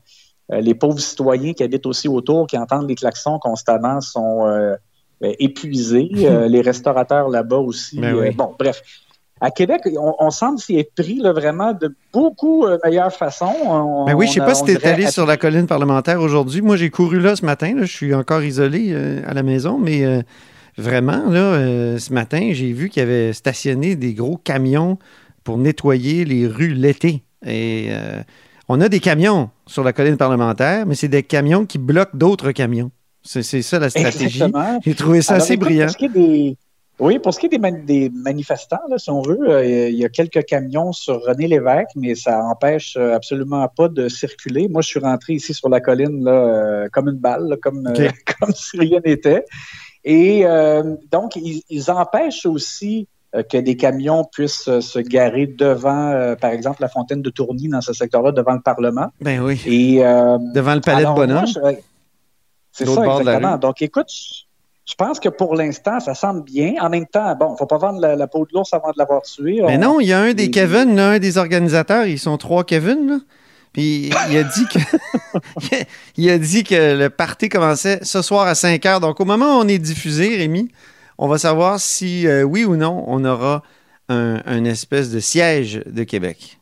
euh, 0.52 0.60
les 0.62 0.74
pauvres 0.74 1.00
citoyens 1.00 1.54
qui 1.54 1.64
habitent 1.64 1.86
aussi 1.86 2.08
autour, 2.08 2.48
qui 2.48 2.58
entendent 2.58 2.90
les 2.90 2.96
klaxons 2.96 3.40
constamment, 3.40 4.02
sont 4.02 4.76
épuisés. 5.40 6.10
Euh, 6.18 6.48
les 6.50 6.62
restaurateurs 6.62 7.30
là-bas 7.30 7.58
aussi. 7.58 8.00
Ben 8.00 8.14
oui. 8.16 8.28
Euh, 8.28 8.32
bon, 8.36 8.54
bref. 8.58 8.82
À 9.42 9.52
Québec, 9.52 9.82
on, 9.98 10.16
on 10.20 10.32
semble 10.32 10.60
s'y 10.60 10.78
être 10.78 10.94
pris 10.96 11.16
là, 11.20 11.32
vraiment 11.32 11.72
de 11.72 11.96
beaucoup 12.12 12.66
euh, 12.66 12.78
meilleure 12.84 13.14
façon. 13.14 13.50
On- 13.66 14.06
Ben 14.06 14.14
oui, 14.14 14.26
je 14.28 14.32
ne 14.32 14.34
sais 14.34 14.40
pas 14.46 14.54
si 14.54 14.66
tu 14.66 14.72
es 14.72 14.86
allé 14.86 15.06
à- 15.06 15.12
sur 15.12 15.26
la 15.26 15.38
colline 15.38 15.66
parlementaire 15.66 16.20
aujourd'hui. 16.20 16.62
Moi, 16.62 16.76
j'ai 16.76 16.90
couru 16.90 17.20
là 17.22 17.38
ce 17.38 17.46
matin. 17.46 17.74
là. 17.76 17.84
Je 17.86 17.92
suis 17.96 18.14
encore 18.14 18.44
isolé 18.44 18.88
euh, 18.90 19.22
à 19.26 19.34
la 19.34 19.42
maison, 19.44 19.78
mais 19.78 20.04
euh, 20.04 20.22
vraiment, 20.78 21.30
là, 21.30 21.40
euh, 21.40 21.98
ce 22.00 22.12
matin, 22.14 22.50
j'ai 22.52 22.74
vu 22.74 22.90
qu'il 22.90 23.00
y 23.02 23.06
avait 23.06 23.32
stationné 23.32 23.96
des 23.96 24.14
gros 24.14 24.36
camions 24.36 24.98
pour 25.46 25.58
nettoyer 25.58 26.26
les 26.26 26.46
rues 26.46 26.74
l'été. 26.74 27.24
Et 27.46 27.88
euh, 27.92 28.22
on 28.68 28.82
a 28.82 28.90
des 28.90 29.00
camions 29.00 29.50
sur 29.68 29.86
la 29.86 29.94
colline 29.94 30.18
parlementaire, 30.18 30.86
mais 30.86 30.96
c'est 30.96 31.08
des 31.08 31.24
camions 31.24 31.66
qui 31.66 31.78
bloquent 31.78 32.12
d'autres 32.18 32.52
camions. 32.52 32.92
C'est 33.24 33.44
ça 33.62 33.80
la 33.80 33.90
stratégie. 33.90 34.42
J'ai 34.86 34.96
trouvé 34.96 35.22
ça 35.22 35.34
Alors, 35.34 35.44
assez 35.44 35.54
écoute, 35.54 35.66
brillant. 35.68 35.86
Pour 35.86 35.94
ce 35.94 35.98
qui 35.98 36.06
est 36.06 36.10
des... 36.10 36.58
Oui, 37.00 37.18
pour 37.18 37.34
ce 37.34 37.40
qui 37.40 37.46
est 37.46 37.50
des, 37.50 37.60
mani- 37.60 37.86
des 37.86 38.10
manifestants, 38.14 38.82
là, 38.90 38.98
si 38.98 39.10
on 39.10 39.22
veut, 39.22 39.50
euh, 39.50 39.90
il 39.90 39.96
y 39.96 40.04
a 40.04 40.10
quelques 40.10 40.44
camions 40.44 40.92
sur 40.92 41.22
René 41.24 41.48
Lévesque, 41.48 41.92
mais 41.96 42.14
ça 42.14 42.44
empêche 42.44 42.98
euh, 42.98 43.16
absolument 43.16 43.66
pas 43.70 43.88
de 43.88 44.10
circuler. 44.10 44.68
Moi, 44.68 44.82
je 44.82 44.88
suis 44.90 45.00
rentré 45.00 45.34
ici 45.34 45.54
sur 45.54 45.70
la 45.70 45.80
colline 45.80 46.26
là, 46.26 46.32
euh, 46.32 46.88
comme 46.92 47.08
une 47.08 47.16
balle, 47.18 47.48
là, 47.48 47.56
comme, 47.62 47.88
euh, 47.88 48.10
comme 48.40 48.52
si 48.54 48.78
rien 48.78 49.00
n'était. 49.06 49.46
Et 50.04 50.44
donc, 51.12 51.36
ils, 51.38 51.62
ils 51.70 51.92
empêchent 51.92 52.46
aussi 52.46 53.08
que 53.50 53.58
des 53.58 53.76
camions 53.78 54.24
puissent 54.26 54.80
se 54.80 55.00
garer 55.00 55.46
devant, 55.46 56.10
euh, 56.10 56.36
par 56.36 56.52
exemple, 56.52 56.82
la 56.82 56.88
fontaine 56.88 57.22
de 57.22 57.30
Tourny 57.30 57.68
dans 57.68 57.82
ce 57.82 57.94
secteur-là, 57.94 58.32
devant 58.32 58.54
le 58.54 58.62
Parlement. 58.62 59.08
Ben 59.22 59.40
oui. 59.42 59.62
Et 59.68 60.04
euh, 60.04 60.38
Devant 60.56 60.74
le 60.74 60.82
palais 60.82 61.00
alors, 61.06 61.14
de 61.16 61.26
bonhomme. 61.28 61.46
moi, 61.62 61.72
C'est 62.72 62.86
ça, 62.86 63.02
exactement. 63.20 63.58
Donc, 63.58 63.82
écoute, 63.82 64.08
je- 64.10 64.96
pense 64.96 65.20
que 65.20 65.30
pour 65.30 65.56
l'instant, 65.56 66.00
ça 66.00 66.16
semble 66.16 66.44
bien. 66.44 66.74
En 66.82 66.90
même 66.90 67.06
temps, 67.06 67.36
bon, 67.36 67.56
faut 67.58 67.66
pas 67.68 67.78
vendre 67.78 68.00
la, 68.00 68.16
la 68.16 68.28
peau 68.28 68.46
de 68.46 68.50
l'ours 68.54 68.74
avant 68.74 68.90
de 68.90 68.98
l'avoir 68.98 69.22
tué. 69.22 69.62
Mais 69.68 69.76
On- 69.78 69.80
non, 69.80 70.00
il 70.00 70.08
y 70.08 70.14
a 70.14 70.20
un 70.20 70.34
des 70.34 70.46
il- 70.46 70.52
Kevin, 70.52 70.96
là, 70.96 71.10
un 71.12 71.20
des 71.20 71.38
organisateurs, 71.38 72.06
ils 72.06 72.18
sont 72.20 72.38
trois 72.38 72.64
Kevin, 72.64 73.08
là. 73.08 73.18
Puis 73.72 74.10
il 74.32 74.38
a 74.38 74.44
dit 74.44 74.66
que 74.66 74.80
il 76.18 76.30
a 76.30 76.38
dit 76.40 76.64
que 76.64 76.98
le 76.98 77.10
party 77.10 77.50
commençait 77.50 78.00
ce 78.02 78.22
soir 78.24 78.48
à 78.48 78.56
5 78.56 78.84
heures. 78.88 79.00
Donc 79.00 79.20
au 79.20 79.26
moment 79.26 79.58
où 79.58 79.62
on 79.62 79.68
est 79.68 79.78
diffusé, 79.78 80.38
Rémi, 80.38 80.70
on 81.20 81.28
va 81.28 81.38
savoir 81.38 81.80
si 81.80 82.26
euh, 82.28 82.42
oui 82.44 82.66
ou 82.66 82.76
non 82.76 83.04
on 83.08 83.24
aura 83.26 83.62
un, 84.10 84.42
un 84.48 84.66
espèce 84.66 85.12
de 85.12 85.20
siège 85.20 85.82
de 85.86 86.04
Québec. 86.04 86.59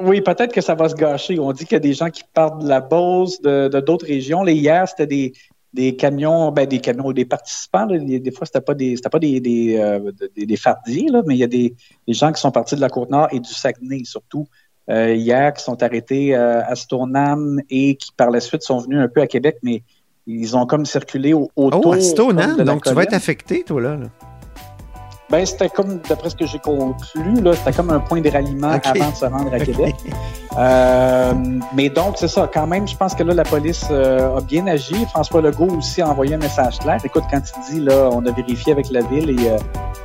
Oui, 0.00 0.20
peut-être 0.20 0.52
que 0.52 0.60
ça 0.60 0.74
va 0.74 0.88
se 0.88 0.94
gâcher. 0.94 1.38
On 1.38 1.52
dit 1.52 1.64
qu'il 1.64 1.74
y 1.74 1.76
a 1.76 1.80
des 1.80 1.92
gens 1.92 2.08
qui 2.10 2.22
partent 2.32 2.62
de 2.62 2.68
la 2.68 2.80
Beauce, 2.80 3.40
de 3.40 3.68
d'autres 3.80 4.06
régions. 4.06 4.42
Là, 4.44 4.52
hier, 4.52 4.86
c'était 4.88 5.06
des, 5.06 5.32
des 5.74 5.96
camions, 5.96 6.52
ben, 6.52 6.66
des 6.66 6.78
camions, 6.78 7.10
des 7.12 7.24
participants. 7.24 7.84
là. 7.86 7.98
Des, 7.98 8.20
des 8.20 8.30
fois, 8.30 8.46
c'était 8.46 8.60
pas 8.60 8.74
des, 8.74 8.96
c'était 8.96 9.08
pas 9.10 9.18
des, 9.18 9.40
des, 9.40 9.76
euh, 9.78 10.12
des, 10.36 10.46
des 10.46 10.56
fardiers, 10.56 11.08
là, 11.10 11.22
mais 11.26 11.34
il 11.34 11.38
y 11.38 11.44
a 11.44 11.48
des, 11.48 11.74
des 12.06 12.14
gens 12.14 12.32
qui 12.32 12.40
sont 12.40 12.50
partis 12.52 12.76
de 12.76 12.80
la 12.80 12.88
Côte-Nord 12.88 13.28
et 13.32 13.40
du 13.40 13.52
Saguenay, 13.52 14.02
surtout. 14.04 14.46
euh, 14.90 15.14
hier, 15.14 15.52
qui 15.52 15.62
sont 15.64 15.82
arrêtés 15.82 16.34
euh, 16.34 16.62
à 16.64 16.74
Stoneham 16.74 17.60
et 17.68 17.96
qui, 17.96 18.10
par 18.16 18.30
la 18.30 18.40
suite, 18.40 18.62
sont 18.62 18.78
venus 18.78 18.98
un 19.00 19.08
peu 19.08 19.20
à 19.20 19.26
Québec, 19.26 19.56
mais 19.62 19.82
ils 20.26 20.56
ont 20.56 20.64
comme 20.66 20.86
circulé 20.86 21.32
au- 21.34 21.50
autour. 21.56 21.86
Oh, 21.86 21.92
à 21.92 22.00
Stoneham, 22.00 22.56
donc 22.64 22.84
tu 22.84 22.94
vas 22.94 23.02
être 23.02 23.14
affecté, 23.14 23.64
toi, 23.64 23.80
là. 23.80 23.96
là. 23.96 24.06
Ben, 25.30 25.44
c'était 25.44 25.68
comme, 25.68 25.98
d'après 26.08 26.30
ce 26.30 26.36
que 26.36 26.46
j'ai 26.46 26.58
conclu, 26.58 27.34
là, 27.42 27.52
c'était 27.54 27.72
comme 27.72 27.90
un 27.90 28.00
point 28.00 28.20
de 28.22 28.30
ralliement 28.30 28.78
avant 28.82 29.10
de 29.10 29.14
se 29.14 29.24
rendre 29.26 29.52
à. 29.52 29.58
Québec. 29.58 29.94
Euh, 30.56 31.34
mais 31.74 31.90
donc, 31.90 32.14
c'est 32.16 32.28
ça. 32.28 32.48
Quand 32.52 32.66
même, 32.66 32.88
je 32.88 32.96
pense 32.96 33.14
que 33.14 33.22
là, 33.22 33.34
la 33.34 33.42
police 33.44 33.84
euh, 33.90 34.38
a 34.38 34.40
bien 34.40 34.66
agi. 34.66 35.04
François 35.10 35.42
Legault 35.42 35.68
aussi 35.76 36.00
a 36.00 36.08
envoyé 36.08 36.34
un 36.34 36.38
message 36.38 36.78
clair. 36.78 36.98
Écoute, 37.04 37.24
quand 37.30 37.40
il 37.68 37.74
dit, 37.74 37.80
là, 37.80 38.08
on 38.10 38.24
a 38.24 38.30
vérifié 38.32 38.72
avec 38.72 38.90
la 38.90 39.02
ville 39.02 39.38
et, 39.38 39.50
euh, 39.50 39.58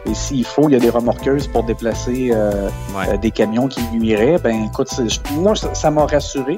et 0.06 0.14
s'il 0.14 0.46
faut, 0.46 0.68
il 0.68 0.74
y 0.74 0.76
a 0.76 0.80
des 0.80 0.90
remorqueuses 0.90 1.48
pour 1.48 1.64
déplacer 1.64 2.32
euh, 2.34 2.68
Ouais. 2.96 3.10
euh, 3.14 3.18
des 3.18 3.32
camions 3.32 3.68
qui 3.70 3.82
nuiraient. 3.94 4.38
Ben, 4.40 4.66
écoute, 4.66 4.90
moi, 5.36 5.56
ça 5.56 5.74
ça 5.74 5.90
m'a 5.90 6.06
rassuré. 6.06 6.58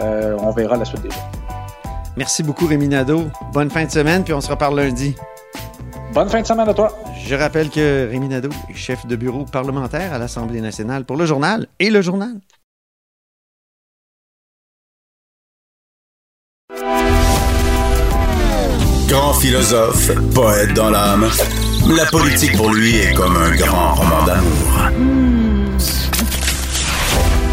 Euh, 0.00 0.36
on 0.40 0.50
verra 0.50 0.76
la 0.76 0.84
suite 0.84 1.02
des 1.02 1.10
choses. 1.10 1.22
Merci 2.16 2.42
beaucoup, 2.42 2.66
Rémi 2.66 2.88
Nadeau. 2.88 3.22
Bonne 3.54 3.70
fin 3.70 3.84
de 3.86 3.90
semaine, 3.90 4.22
puis 4.22 4.34
on 4.34 4.40
se 4.42 4.50
reparle 4.50 4.78
lundi. 4.78 5.16
Bonne 6.12 6.28
fin 6.28 6.42
de 6.42 6.46
semaine 6.46 6.68
à 6.68 6.74
toi. 6.74 6.98
Je 7.26 7.34
rappelle 7.34 7.70
que 7.70 8.08
Rémi 8.10 8.28
Nadeau 8.28 8.50
est 8.68 8.74
chef 8.74 9.06
de 9.06 9.16
bureau 9.16 9.44
parlementaire 9.46 10.12
à 10.12 10.18
l'Assemblée 10.18 10.60
nationale 10.60 11.04
pour 11.04 11.16
le 11.16 11.24
journal 11.24 11.66
et 11.78 11.88
le 11.88 12.02
journal. 12.02 12.38
Grand 19.08 19.34
philosophe, 19.34 20.10
poète 20.34 20.74
dans 20.74 20.90
l'âme, 20.90 21.28
la 21.88 22.04
politique 22.06 22.56
pour 22.56 22.72
lui 22.72 22.96
est 22.96 23.14
comme 23.14 23.36
un 23.36 23.54
grand 23.56 23.94
roman 23.94 24.24
d'amour. 24.24 24.90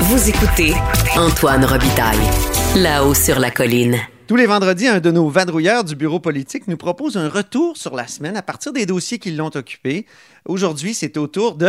Vous 0.02 0.30
écoutez 0.30 0.74
Antoine 1.16 1.64
Robitaille, 1.64 2.30
là-haut 2.76 3.14
sur 3.14 3.40
la 3.40 3.52
colline. 3.52 3.98
Tous 4.30 4.36
les 4.36 4.46
vendredis, 4.46 4.88
un 4.88 5.00
de 5.00 5.10
nos 5.10 5.28
vadrouilleurs 5.28 5.84
du 5.84 5.96
bureau 5.96 6.20
politique 6.20 6.68
nous 6.68 6.78
propose 6.78 7.18
un 7.18 7.28
retour 7.28 7.76
sur 7.76 7.96
la 7.96 8.06
semaine 8.06 8.38
à 8.38 8.44
partir 8.44 8.72
des 8.72 8.86
dossiers 8.86 9.18
qui 9.18 9.32
l'ont 9.32 9.50
occupé. 9.56 10.06
Aujourd'hui, 10.46 10.94
c'est 10.94 11.18
au 11.18 11.26
tour 11.26 11.56
de... 11.56 11.66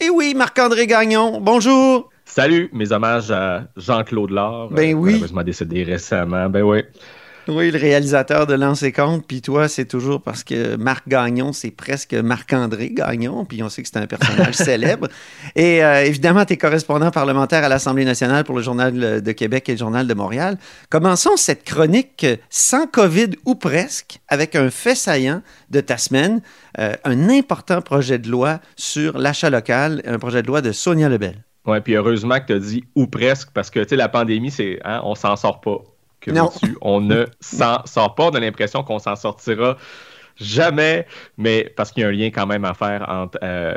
Et 0.00 0.08
oui, 0.08 0.32
Marc-André 0.34 0.86
Gagnon, 0.86 1.38
bonjour! 1.38 2.08
Salut, 2.24 2.70
mes 2.72 2.92
hommages 2.92 3.30
à 3.30 3.64
Jean-Claude 3.76 4.30
Lard. 4.30 4.70
Ben 4.70 4.94
euh, 4.94 4.98
oui. 4.98 5.12
Malheureusement 5.12 5.42
décédé 5.42 5.82
récemment. 5.82 6.48
Ben 6.48 6.62
oui. 6.62 6.84
Oui, 7.48 7.70
le 7.70 7.78
réalisateur 7.78 8.46
de 8.46 8.52
Lance 8.52 8.82
et 8.82 8.92
Compte, 8.92 9.26
puis 9.26 9.40
toi, 9.40 9.68
c'est 9.68 9.86
toujours 9.86 10.20
parce 10.20 10.44
que 10.44 10.76
Marc 10.76 11.08
Gagnon, 11.08 11.54
c'est 11.54 11.70
presque 11.70 12.12
Marc-André 12.12 12.90
Gagnon, 12.90 13.46
puis 13.46 13.62
on 13.62 13.70
sait 13.70 13.82
que 13.82 13.88
c'est 13.90 13.98
un 13.98 14.06
personnage 14.06 14.54
célèbre. 14.54 15.08
Et 15.56 15.82
euh, 15.82 16.04
évidemment, 16.04 16.44
tu 16.44 16.52
es 16.52 16.56
correspondant 16.58 17.10
parlementaire 17.10 17.64
à 17.64 17.70
l'Assemblée 17.70 18.04
nationale 18.04 18.44
pour 18.44 18.54
le 18.54 18.62
Journal 18.62 19.22
de 19.22 19.32
Québec 19.32 19.66
et 19.70 19.72
le 19.72 19.78
Journal 19.78 20.06
de 20.06 20.12
Montréal. 20.12 20.58
Commençons 20.90 21.38
cette 21.38 21.64
chronique 21.64 22.26
sans 22.50 22.86
COVID 22.86 23.30
ou 23.46 23.54
presque, 23.54 24.20
avec 24.28 24.54
un 24.54 24.68
fait 24.70 24.94
saillant 24.94 25.40
de 25.70 25.80
ta 25.80 25.96
semaine, 25.96 26.42
euh, 26.78 26.96
un 27.04 27.30
important 27.30 27.80
projet 27.80 28.18
de 28.18 28.28
loi 28.28 28.60
sur 28.76 29.16
l'achat 29.16 29.48
local, 29.48 30.02
un 30.04 30.18
projet 30.18 30.42
de 30.42 30.48
loi 30.48 30.60
de 30.60 30.72
Sonia 30.72 31.08
Lebel. 31.08 31.44
Ouais, 31.64 31.80
puis 31.80 31.94
heureusement 31.94 32.40
que 32.40 32.46
tu 32.46 32.52
as 32.52 32.58
dit 32.58 32.84
ou 32.94 33.06
presque, 33.06 33.48
parce 33.54 33.70
que 33.70 33.80
tu 33.80 33.88
sais, 33.90 33.96
la 33.96 34.10
pandémie, 34.10 34.50
c'est 34.50 34.80
hein, 34.84 35.00
on 35.04 35.14
s'en 35.14 35.34
sort 35.36 35.62
pas. 35.62 35.78
Que 36.20 36.30
veux-tu? 36.30 36.76
On 36.80 37.00
ne 37.00 37.26
s'en 37.40 37.84
sort 37.86 38.14
pas. 38.14 38.26
On 38.26 38.30
a 38.30 38.40
l'impression 38.40 38.82
qu'on 38.82 38.98
s'en 38.98 39.16
sortira 39.16 39.76
jamais, 40.40 41.06
mais 41.36 41.72
parce 41.76 41.92
qu'il 41.92 42.02
y 42.02 42.06
a 42.06 42.08
un 42.08 42.12
lien 42.12 42.30
quand 42.30 42.46
même 42.46 42.64
à 42.64 42.74
faire 42.74 43.04
entre 43.08 43.38
euh, 43.42 43.74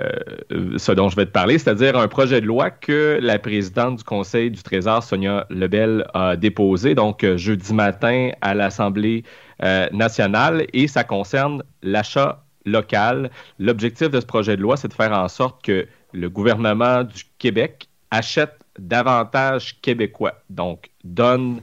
ce 0.78 0.92
dont 0.92 1.10
je 1.10 1.16
vais 1.16 1.26
te 1.26 1.32
parler, 1.32 1.58
c'est-à-dire 1.58 1.98
un 1.98 2.08
projet 2.08 2.42
de 2.42 2.46
loi 2.46 2.70
que 2.70 3.20
la 3.22 3.40
présidente 3.40 3.98
du 3.98 4.04
Conseil 4.04 4.52
du 4.52 4.62
Trésor, 4.62 5.04
Sonia 5.04 5.46
Lebel, 5.50 6.06
a 6.14 6.36
déposé, 6.36 6.96
donc 6.96 7.24
euh, 7.24 7.38
jeudi 7.38 7.74
matin 7.74 8.30
à 8.42 8.54
l'Assemblée 8.54 9.24
euh, 9.64 9.88
nationale, 9.92 10.66
et 10.74 10.88
ça 10.88 11.04
concerne 11.04 11.64
l'achat 11.82 12.44
local. 12.66 13.32
L'objectif 13.58 14.10
de 14.10 14.20
ce 14.20 14.26
projet 14.26 14.56
de 14.56 14.62
loi, 14.62 14.78
c'est 14.78 14.88
de 14.88 14.94
faire 14.94 15.14
en 15.14 15.28
sorte 15.28 15.64
que 15.64 15.88
le 16.14 16.30
gouvernement 16.30 17.04
du 17.04 17.24
Québec 17.40 17.88
achète 18.12 18.54
davantage 18.78 19.82
québécois, 19.82 20.36
donc 20.50 20.90
donne 21.04 21.62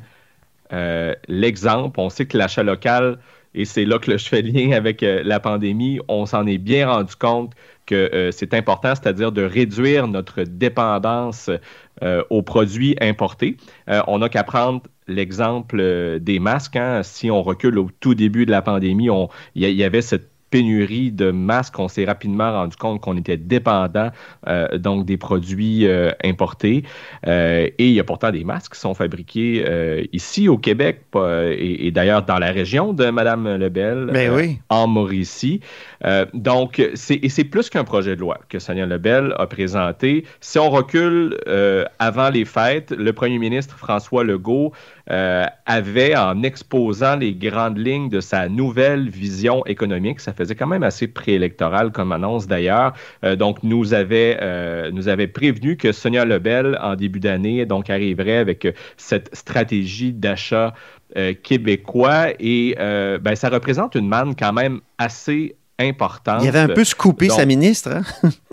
l'exemple. 1.29 1.99
On 2.01 2.11
sait 2.11 2.27
que 2.27 2.37
l'achat 2.37 2.63
local 2.63 3.19
et 3.55 3.65
c'est 3.65 3.85
là 3.85 3.99
que 3.99 4.17
je 4.17 4.29
fais 4.29 4.43
lien 4.43 4.73
avec 4.73 5.03
euh, 5.03 5.23
la 5.25 5.41
pandémie. 5.41 6.01
On 6.09 6.27
s'en 6.27 6.47
est 6.47 6.59
bien 6.59 6.89
rendu 6.89 7.15
compte 7.17 7.53
que 7.87 7.95
euh, 7.95 8.31
c'est 8.31 8.55
important, 8.55 8.95
c'est-à-dire 8.95 9.33
de 9.33 9.43
réduire 9.43 10.07
notre 10.07 10.43
dépendance 10.43 11.51
euh, 12.03 12.23
aux 12.31 12.43
produits 12.43 12.97
importés. 13.01 13.57
on 14.07 14.19
n'a 14.19 14.29
qu'à 14.29 14.45
prendre 14.45 14.83
l'exemple 15.07 16.21
des 16.21 16.39
masques. 16.39 16.77
Hein. 16.77 17.03
Si 17.03 17.31
on 17.31 17.43
recule 17.43 17.79
au 17.79 17.89
tout 17.99 18.15
début 18.15 18.47
de 18.47 18.51
la 18.51 18.63
pandémie, 18.63 19.09
il 19.55 19.69
y, 19.69 19.85
avait 19.85 20.03
cette 20.03 20.31
pénurie 20.51 21.13
de 21.13 21.31
masques, 21.31 21.79
on 21.79 21.89
s'est 21.89 22.05
rapidement 22.05 22.53
rendu 22.53 22.77
compte 22.77 23.01
qu'on 23.01 23.17
était 23.17 23.37
dépendant 23.37 24.11
euh, 24.47 24.79
donc 24.79 25.05
des 25.05 25.17
produits 25.17 25.87
euh, 25.87 26.11
importés. 26.25 26.85
Euh, 27.27 27.69
et 27.79 27.89
il 27.89 27.93
y 27.93 28.01
a 28.01 28.05
pourtant 28.05 28.31
des 28.31 28.45
masques 28.45 28.75
qui 28.75 28.81
sont 28.81 28.95
fabriqués 28.95 30.09
ici 30.13 30.49
au 30.49 30.59
Québec 30.59 31.03
et, 31.15 31.91
d'ailleurs 31.91 32.23
dans 32.23 32.39
la 32.39 32.51
région 32.51 32.93
de 32.93 33.11
Madame 33.11 33.57
Lebel, 33.57 34.11
ben 34.13 34.33
oui. 34.35 34.59
en 34.69 34.87
Mauricie. 34.87 35.61
donc, 36.35 36.83
c'est 36.95 37.45
plus 37.45 37.71
qu'un 37.71 37.85
projet 37.85 38.17
de 38.17 38.21
loi 38.21 38.39
que 38.49 38.59
Sonia 38.59 38.87
Lebel 38.87 39.35
a 39.39 39.47
présenté. 39.47 40.25
Si 40.41 40.59
on 40.59 40.71
recule 40.71 41.37
avant 41.99 42.31
les 42.31 42.45
fêtes, 42.45 42.93
le 42.93 43.13
premier 43.13 43.39
ministre 43.39 43.77
François 43.77 44.25
Legault 44.25 44.73
avait, 45.09 46.17
en 46.17 46.43
exposant 46.43 47.17
les 47.17 47.35
grandes 47.35 47.79
lignes 47.79 48.09
de 48.09 48.21
sa 48.21 48.49
nouvelle 48.49 49.09
vision 49.09 49.65
économique, 49.67 50.21
ça 50.21 50.33
faisait 50.39 50.55
quand 50.55 50.67
même 50.67 50.83
assez 50.83 51.09
préélectoral 51.09 51.93
comme 51.93 52.13
annonce 52.13 52.47
d'ailleurs. 52.47 52.95
Euh, 53.25 53.37
donc, 53.37 53.63
nous 53.63 53.95
avait, 53.95 54.39
euh, 54.41 54.91
nous 54.91 55.09
avait 55.09 55.27
prévenu 55.27 55.77
que 55.77 55.93
Sonia 55.93 56.25
Lebel, 56.25 56.79
en 56.81 56.95
début 56.95 57.21
d'année, 57.21 57.67
donc 57.67 57.91
arriverait 57.91 58.39
avec 58.39 58.65
euh, 58.65 58.73
cette 58.97 59.35
stratégie 59.35 60.13
d'achat 60.13 60.75
québécois 61.43 62.35
et 62.39 62.77
ben, 62.79 63.35
ça 63.35 63.49
représente 63.49 63.95
une 63.95 64.07
manne 64.07 64.37
quand 64.37 64.53
même 64.53 64.81
assez 64.99 65.57
importante. 65.79 66.43
Il 66.43 66.49
avait 66.49 66.59
un 66.59 66.69
peu 66.69 66.85
scoopé 66.85 67.31
sa 67.31 67.47
ministre. 67.47 67.91
Hein? 67.91 68.31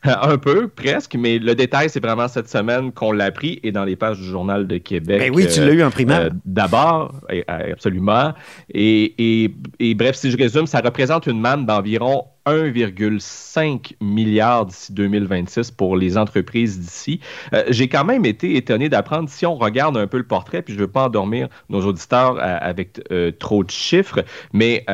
Un 0.04 0.38
peu, 0.38 0.68
presque, 0.68 1.16
mais 1.16 1.38
le 1.38 1.54
détail, 1.54 1.90
c'est 1.90 2.02
vraiment 2.02 2.28
cette 2.28 2.48
semaine 2.48 2.92
qu'on 2.92 3.10
l'a 3.10 3.24
appris 3.24 3.58
et 3.64 3.72
dans 3.72 3.84
les 3.84 3.96
pages 3.96 4.18
du 4.18 4.24
Journal 4.24 4.66
de 4.66 4.78
Québec. 4.78 5.18
Ben 5.18 5.32
oui, 5.34 5.46
tu 5.52 5.60
l'as 5.60 5.72
eu 5.72 5.82
en 5.82 5.90
primaire. 5.90 6.26
Euh, 6.26 6.30
d'abord, 6.44 7.20
absolument. 7.48 8.32
Et, 8.72 9.50
et, 9.80 9.94
bref, 9.94 10.14
si 10.14 10.30
je 10.30 10.36
résume, 10.36 10.66
ça 10.66 10.80
représente 10.80 11.26
une 11.26 11.40
manne 11.40 11.66
d'environ 11.66 12.26
1,5 12.48 13.94
milliard 14.00 14.66
d'ici 14.66 14.92
2026 14.92 15.70
pour 15.70 15.96
les 15.96 16.16
entreprises 16.16 16.78
d'ici. 16.78 17.20
Euh, 17.52 17.64
j'ai 17.68 17.88
quand 17.88 18.04
même 18.04 18.24
été 18.24 18.56
étonné 18.56 18.88
d'apprendre, 18.88 19.28
si 19.28 19.46
on 19.46 19.56
regarde 19.56 19.96
un 19.96 20.06
peu 20.06 20.18
le 20.18 20.26
portrait, 20.26 20.62
puis 20.62 20.74
je 20.74 20.78
ne 20.78 20.84
veux 20.84 20.90
pas 20.90 21.06
endormir 21.06 21.48
nos 21.68 21.84
auditeurs 21.84 22.36
euh, 22.36 22.58
avec 22.60 23.00
euh, 23.10 23.30
trop 23.32 23.64
de 23.64 23.70
chiffres, 23.70 24.24
mais 24.52 24.84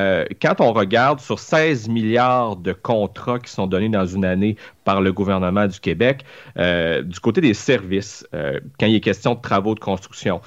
quand 0.41 0.61
on 0.61 0.73
regarde 0.73 1.21
sur 1.21 1.39
16 1.39 1.89
milliards 1.89 2.57
de 2.57 2.73
contrats 2.73 3.39
qui 3.39 3.51
sont 3.51 3.67
donnés 3.67 3.89
dans 3.89 4.07
une 4.07 4.25
année 4.25 4.57
par 4.85 5.01
le 5.01 5.13
gouvernement 5.13 5.67
du 5.67 5.79
Québec, 5.81 6.25
du 6.57 7.21
côté 7.21 7.41
des 7.41 7.55
services, 7.55 8.27
quand 8.33 8.87
il 8.87 8.95
est 8.95 9.01
question 9.01 9.35
de 9.35 9.41
travaux 9.41 9.75
de 9.75 9.81
construction, 9.81 10.41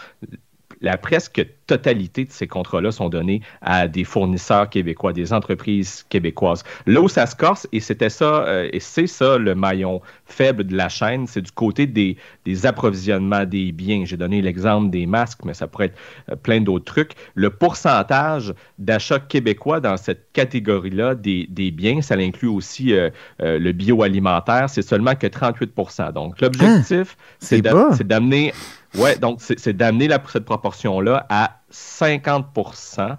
la 0.81 0.97
presque 0.97 1.45
totalité 1.67 2.25
de 2.25 2.31
ces 2.31 2.47
contrats-là 2.47 2.91
sont 2.91 3.09
donnés 3.09 3.41
à 3.61 3.87
des 3.87 4.05
fournisseurs 4.05 4.69
québécois, 4.69 5.13
des 5.13 5.33
entreprises 5.33 6.05
québécoises. 6.09 6.63
Là 6.85 7.01
où 7.01 7.09
ça 7.09 7.25
se 7.25 7.35
corse, 7.35 7.67
et 7.71 7.79
c'était 7.79 8.09
ça, 8.09 8.45
euh, 8.45 8.69
et 8.71 8.79
c'est 8.79 9.07
ça 9.07 9.37
le 9.37 9.53
maillon 9.53 10.01
faible 10.25 10.63
de 10.63 10.75
la 10.75 10.89
chaîne, 10.89 11.27
c'est 11.27 11.41
du 11.41 11.51
côté 11.51 11.85
des, 11.85 12.17
approvisionnements 12.63 13.45
des 13.45 13.71
biens. 13.71 14.03
J'ai 14.05 14.17
donné 14.17 14.41
l'exemple 14.41 14.89
des 14.89 15.05
masques, 15.05 15.41
mais 15.43 15.53
ça 15.53 15.67
pourrait 15.67 15.87
être 15.87 15.97
euh, 16.31 16.35
plein 16.35 16.61
d'autres 16.61 16.85
trucs. 16.85 17.11
Le 17.35 17.49
pourcentage 17.49 18.53
d'achats 18.79 19.19
québécois 19.19 19.79
dans 19.79 19.97
cette 19.97 20.31
catégorie-là 20.31 21.15
des, 21.15 21.71
biens, 21.71 22.01
ça 22.01 22.15
inclut 22.15 22.47
aussi 22.47 22.93
euh, 22.93 23.09
le 23.39 23.71
bioalimentaire, 23.73 24.69
c'est 24.69 24.81
seulement 24.81 25.15
que 25.15 25.27
38 25.27 25.73
Donc 26.13 26.39
l'objectif, 26.41 27.17
ah, 27.19 27.35
c'est 27.39 28.07
d'amener 28.07 28.53
Ouais, 28.95 29.17
donc 29.17 29.39
c'est 29.41 29.75
d'amener 29.75 30.09
cette 30.31 30.45
proportion-là 30.45 31.25
à 31.29 31.56
50% 31.71 33.17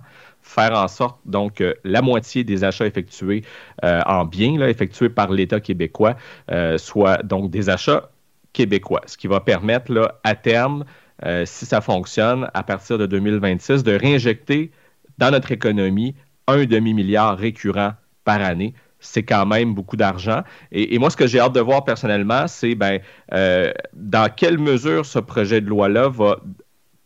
faire 0.49 0.73
en 0.73 0.89
sorte 0.89 1.19
donc 1.27 1.55
que 1.55 1.77
la 1.85 2.01
moitié 2.01 2.43
des 2.43 2.65
achats 2.65 2.87
effectués 2.87 3.45
euh, 3.85 4.01
en 4.07 4.25
biens, 4.25 4.61
effectués 4.67 5.11
par 5.11 5.31
l'État 5.31 5.61
québécois, 5.61 6.17
euh, 6.51 6.79
soient 6.79 7.19
donc 7.19 7.51
des 7.51 7.69
achats 7.69 8.11
québécois, 8.55 9.03
ce 9.07 9.19
qui 9.19 9.27
va 9.27 9.41
permettre 9.41 10.17
à 10.25 10.35
terme, 10.35 10.85
euh, 11.27 11.45
si 11.45 11.67
ça 11.67 11.81
fonctionne, 11.81 12.49
à 12.55 12.63
partir 12.63 12.97
de 12.97 13.07
2026, 13.07 13.83
de 13.83 13.93
réinjecter 13.93 14.71
dans 15.19 15.31
notre 15.31 15.53
économie 15.53 16.15
un 16.47 16.65
demi-milliard 16.65 17.37
récurrent 17.37 17.93
par 18.25 18.41
année 18.41 18.75
c'est 19.01 19.23
quand 19.23 19.47
même 19.47 19.75
beaucoup 19.75 19.97
d'argent. 19.97 20.43
Et, 20.73 20.99
moi, 20.99 21.11
ce 21.11 21.17
que 21.17 21.27
j'ai 21.27 21.39
hâte 21.39 21.53
de 21.53 21.61
voir 21.61 21.85
personnellement, 21.85 22.49
c'est 22.49 22.75
ben, 22.75 23.01
euh, 23.33 23.73
dans 23.93 24.29
quelle 24.35 24.59
mesure 24.59 25.07
ce 25.07 25.19
projet 25.19 25.61
de 25.61 25.69
loi-là 25.69 26.09
va 26.09 26.41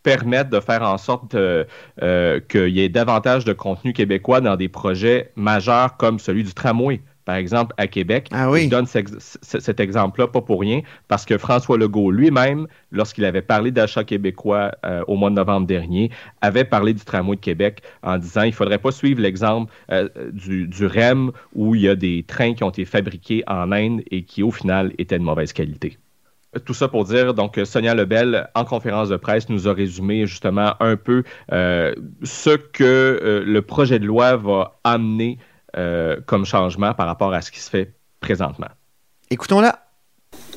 permettre 0.02 0.50
de 0.50 0.60
faire 0.60 0.82
en 0.82 0.98
sorte 0.98 1.34
euh, 1.34 1.64
euh, 2.02 2.40
qu'il 2.40 2.68
y 2.68 2.80
ait 2.80 2.88
davantage 2.88 3.44
de 3.44 3.52
contenu 3.52 3.92
québécois 3.92 4.40
dans 4.40 4.56
des 4.56 4.68
projets 4.68 5.32
majeurs 5.36 5.96
comme 5.96 6.18
celui 6.18 6.44
du 6.44 6.54
tramway 6.54 7.00
par 7.24 7.36
exemple, 7.36 7.74
à 7.78 7.86
Québec. 7.86 8.28
Ah 8.32 8.50
oui. 8.50 8.64
Je 8.64 8.68
donne 8.68 8.86
cet 8.86 9.80
exemple-là 9.80 10.26
pas 10.26 10.40
pour 10.40 10.60
rien, 10.60 10.80
parce 11.08 11.24
que 11.24 11.38
François 11.38 11.78
Legault 11.78 12.10
lui-même, 12.10 12.66
lorsqu'il 12.90 13.24
avait 13.24 13.42
parlé 13.42 13.70
d'achat 13.70 14.04
québécois 14.04 14.72
euh, 14.84 15.04
au 15.06 15.16
mois 15.16 15.30
de 15.30 15.36
novembre 15.36 15.66
dernier, 15.66 16.10
avait 16.40 16.64
parlé 16.64 16.94
du 16.94 17.04
tramway 17.04 17.36
de 17.36 17.40
Québec 17.40 17.82
en 18.02 18.18
disant 18.18 18.42
il 18.42 18.48
ne 18.48 18.52
faudrait 18.52 18.78
pas 18.78 18.92
suivre 18.92 19.20
l'exemple 19.20 19.72
euh, 19.90 20.08
du, 20.32 20.66
du, 20.66 20.86
REM 20.86 21.30
où 21.54 21.74
il 21.74 21.82
y 21.82 21.88
a 21.88 21.94
des 21.94 22.24
trains 22.26 22.54
qui 22.54 22.64
ont 22.64 22.70
été 22.70 22.84
fabriqués 22.84 23.44
en 23.46 23.70
Inde 23.72 24.02
et 24.10 24.24
qui, 24.24 24.42
au 24.42 24.50
final, 24.50 24.92
étaient 24.98 25.18
de 25.18 25.24
mauvaise 25.24 25.52
qualité. 25.52 25.98
Tout 26.64 26.74
ça 26.74 26.88
pour 26.88 27.04
dire, 27.04 27.32
donc 27.32 27.58
Sonia 27.64 27.94
Lebel, 27.94 28.48
en 28.54 28.64
conférence 28.64 29.08
de 29.08 29.16
presse, 29.16 29.48
nous 29.48 29.68
a 29.68 29.72
résumé 29.72 30.26
justement 30.26 30.74
un 30.80 30.96
peu 30.96 31.22
euh, 31.50 31.94
ce 32.22 32.50
que 32.50 33.42
le 33.44 33.62
projet 33.62 33.98
de 33.98 34.06
loi 34.06 34.36
va 34.36 34.78
amener 34.84 35.38
euh, 35.78 36.20
comme 36.26 36.44
changement 36.44 36.92
par 36.92 37.06
rapport 37.06 37.32
à 37.32 37.40
ce 37.40 37.50
qui 37.50 37.58
se 37.58 37.70
fait 37.70 37.94
présentement. 38.20 38.68
Écoutons-la. 39.30 39.78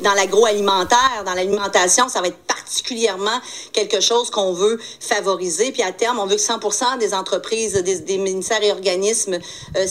Dans 0.01 0.13
l'agroalimentaire, 0.13 1.23
dans 1.25 1.33
l'alimentation, 1.33 2.09
ça 2.09 2.21
va 2.21 2.27
être 2.27 2.37
particulièrement 2.37 3.39
quelque 3.71 4.01
chose 4.01 4.29
qu'on 4.29 4.51
veut 4.51 4.79
favoriser. 4.99 5.71
Puis 5.71 5.83
à 5.83 5.91
terme, 5.91 6.19
on 6.19 6.25
veut 6.25 6.35
que 6.35 6.41
100 6.41 6.97
des 6.97 7.13
entreprises, 7.13 7.73
des, 7.73 8.17
ministères 8.17 8.61
et 8.61 8.71
organismes 8.71 9.39
euh, 9.77 9.85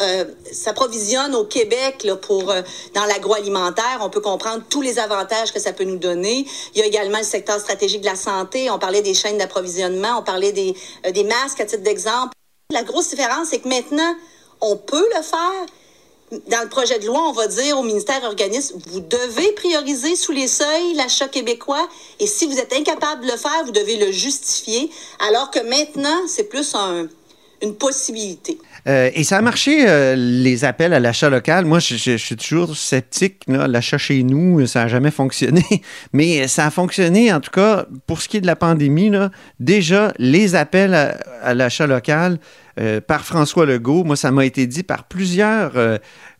euh, 0.00 0.24
s'approvisionnent 0.50 1.34
au 1.34 1.44
Québec 1.44 2.04
là, 2.04 2.16
pour 2.16 2.52
dans 2.94 3.04
l'agroalimentaire. 3.06 3.98
On 4.00 4.10
peut 4.10 4.20
comprendre 4.20 4.62
tous 4.68 4.82
les 4.82 4.98
avantages 4.98 5.52
que 5.52 5.60
ça 5.60 5.72
peut 5.72 5.84
nous 5.84 5.98
donner. 5.98 6.46
Il 6.74 6.80
y 6.80 6.82
a 6.82 6.86
également 6.86 7.18
le 7.18 7.24
secteur 7.24 7.58
stratégique 7.60 8.02
de 8.02 8.06
la 8.06 8.16
santé. 8.16 8.70
On 8.70 8.78
parlait 8.78 9.02
des 9.02 9.14
chaînes 9.14 9.38
d'approvisionnement. 9.38 10.18
On 10.18 10.22
parlait 10.22 10.52
des, 10.52 10.76
des 11.10 11.24
masques 11.24 11.60
à 11.60 11.64
titre 11.64 11.82
d'exemple. 11.82 12.32
La 12.70 12.82
grosse 12.82 13.08
différence, 13.10 13.48
c'est 13.48 13.60
que 13.60 13.68
maintenant, 13.68 14.14
on 14.60 14.76
peut 14.76 15.06
le 15.14 15.22
faire. 15.22 15.66
Dans 16.48 16.62
le 16.62 16.68
projet 16.70 16.98
de 16.98 17.06
loi, 17.06 17.28
on 17.28 17.32
va 17.32 17.46
dire 17.46 17.78
au 17.78 17.82
ministère 17.82 18.24
organisme, 18.24 18.78
vous 18.86 19.00
devez 19.00 19.52
prioriser 19.52 20.16
sous 20.16 20.32
les 20.32 20.48
seuils 20.48 20.94
l'achat 20.94 21.28
québécois 21.28 21.86
et 22.20 22.26
si 22.26 22.46
vous 22.46 22.58
êtes 22.58 22.72
incapable 22.72 23.26
de 23.26 23.30
le 23.30 23.36
faire, 23.36 23.64
vous 23.66 23.70
devez 23.70 23.96
le 23.98 24.10
justifier, 24.10 24.90
alors 25.18 25.50
que 25.50 25.58
maintenant, 25.60 26.26
c'est 26.26 26.44
plus 26.44 26.74
une 27.60 27.74
possibilité. 27.74 28.58
Euh, 28.88 29.10
et 29.14 29.22
ça 29.22 29.38
a 29.38 29.42
marché, 29.42 29.84
euh, 29.86 30.16
les 30.16 30.64
appels 30.64 30.92
à 30.92 31.00
l'achat 31.00 31.30
local. 31.30 31.64
Moi, 31.64 31.78
je, 31.78 32.16
suis 32.16 32.36
toujours 32.36 32.76
sceptique. 32.76 33.44
L'achat 33.46 33.98
chez 33.98 34.22
nous, 34.22 34.66
ça 34.66 34.82
n'a 34.82 34.88
jamais 34.88 35.10
fonctionné. 35.10 35.64
Mais 36.12 36.48
ça 36.48 36.66
a 36.66 36.70
fonctionné, 36.70 37.32
en 37.32 37.40
tout 37.40 37.50
cas, 37.50 37.86
pour 38.06 38.20
ce 38.20 38.28
qui 38.28 38.38
est 38.38 38.40
de 38.40 38.46
la 38.46 38.56
pandémie. 38.56 39.12
Déjà, 39.60 40.12
les 40.18 40.54
appels 40.54 40.94
à, 40.94 41.54
l'achat 41.54 41.86
local 41.86 42.38
euh, 42.80 43.00
par 43.00 43.24
François 43.24 43.66
Legault, 43.66 44.04
moi, 44.04 44.16
ça 44.16 44.30
m'a 44.30 44.44
été 44.44 44.66
dit 44.66 44.82
par 44.82 45.04
plusieurs 45.04 45.72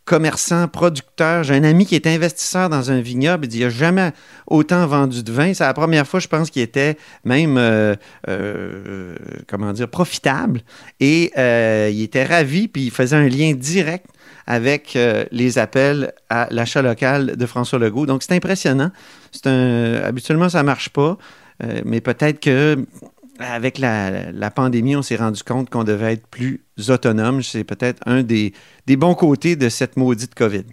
commerçant, 0.05 0.67
producteur. 0.69 1.45
J'ai 1.45 1.55
un 1.55 1.65
ami 1.65 1.87
qui 1.87 1.95
est 1.95 2.07
investisseur 2.07 2.69
dans 2.69 2.91
un 2.91 3.01
vignoble. 3.01 3.47
Il 3.47 3.49
dit, 3.49 3.59
il 3.59 3.65
n'a 3.65 3.71
jamais 3.71 4.13
autant 4.47 4.87
vendu 4.87 5.23
de 5.23 5.33
vin. 5.33 5.55
C'est 5.55 5.65
la 5.65 5.75
première 5.75 6.07
fois, 6.07 6.21
je 6.21 6.29
pense, 6.29 6.51
qu'il 6.51 6.63
était 6.63 6.97
même, 7.25 7.57
euh, 7.57 7.95
euh, 8.29 9.15
comment 9.47 9.73
dire, 9.73 9.89
profitable. 9.89 10.63
Et 11.01 11.33
euh, 11.39 11.91
il 11.93 12.03
était 12.03 12.25
ravi, 12.25 12.69
puis 12.69 12.85
il 12.85 12.91
faisait 12.91 13.17
un 13.17 13.29
lien 13.29 13.53
direct 13.53 14.07
avec 14.47 14.99
les 15.31 15.59
appels 15.59 16.13
à 16.29 16.49
l'achat 16.51 16.83
local 16.83 17.37
de 17.37 17.47
François 17.47 17.79
Legault. 17.79 18.07
Donc, 18.07 18.25
c'est 18.25 18.35
impressionnant. 18.35 18.91
C'est 19.31 20.03
habituellement, 20.03 20.49
ça 20.49 20.59
ne 20.59 20.67
marche 20.67 20.89
pas, 20.89 21.17
mais 21.85 22.01
peut-être 22.01 22.41
que 22.41 22.85
avec 23.39 23.79
la, 23.79 24.31
la 24.33 24.51
pandémie, 24.51 24.95
on 24.97 25.03
s'est 25.03 25.17
rendu 25.17 25.43
compte 25.43 25.71
qu'on 25.71 25.85
devait 25.85 26.13
être 26.15 26.27
plus 26.27 26.63
autonome. 26.89 27.43
C'est 27.43 27.65
peut-être 27.65 28.01
un 28.07 28.23
des, 28.23 28.53
des 28.87 28.97
bons 28.97 29.15
côtés 29.15 29.57
de 29.57 29.69
cette 29.69 29.97
maudite 29.97 30.35
COVID. 30.35 30.65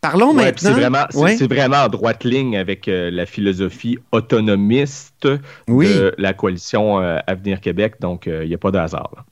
Parlons 0.00 0.34
Ouais, 0.34 0.46
maintenant. 0.46 0.70
C'est 0.74 0.80
vraiment, 0.80 1.04
Ouais. 1.14 1.36
c'est 1.36 1.46
vraiment 1.46 1.84
en 1.84 1.88
droite 1.88 2.24
ligne 2.24 2.56
avec 2.56 2.88
euh, 2.88 3.08
la 3.12 3.24
philosophie 3.24 3.98
autonomiste 4.10 5.28
Oui. 5.68 5.86
de 5.94 6.12
la 6.18 6.32
coalition 6.32 7.00
euh, 7.00 7.18
Avenir 7.28 7.60
Québec, 7.60 7.94
donc 8.00 8.26
euh, 8.26 8.42
il 8.44 8.48
n'y 8.48 8.54
a 8.54 8.58
pas 8.58 8.72
de 8.72 8.78
hasard. 8.78 9.10
là. 9.16 9.24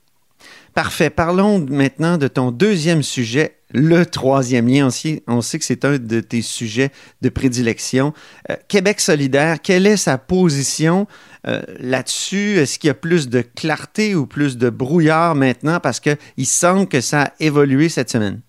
Parfait. 0.73 1.09
Parlons 1.09 1.59
maintenant 1.69 2.17
de 2.17 2.29
ton 2.29 2.51
deuxième 2.51 3.03
sujet, 3.03 3.57
le 3.73 4.05
troisième 4.05 4.69
lien. 4.69 4.87
On 4.87 4.89
sait, 4.89 5.21
on 5.27 5.41
sait 5.41 5.59
que 5.59 5.65
c'est 5.65 5.83
un 5.83 5.97
de 5.97 6.21
tes 6.21 6.41
sujets 6.41 6.91
de 7.21 7.27
prédilection. 7.27 8.13
Québec 8.69 9.01
solidaire, 9.01 9.61
quelle 9.61 9.85
est 9.85 9.97
sa 9.97 10.17
position 10.17 11.07
euh, 11.47 11.61
là-dessus? 11.79 12.57
Est-ce 12.57 12.79
qu'il 12.79 12.87
y 12.87 12.91
a 12.91 12.95
plus 12.95 13.29
de 13.29 13.41
clarté 13.41 14.15
ou 14.15 14.25
plus 14.25 14.57
de 14.57 14.69
brouillard 14.69 15.35
maintenant? 15.35 15.79
Parce 15.79 15.99
qu'il 15.99 16.45
semble 16.45 16.87
que 16.87 17.01
ça 17.01 17.23
a 17.23 17.31
évolué 17.39 17.89
cette 17.89 18.09
semaine. 18.09 18.41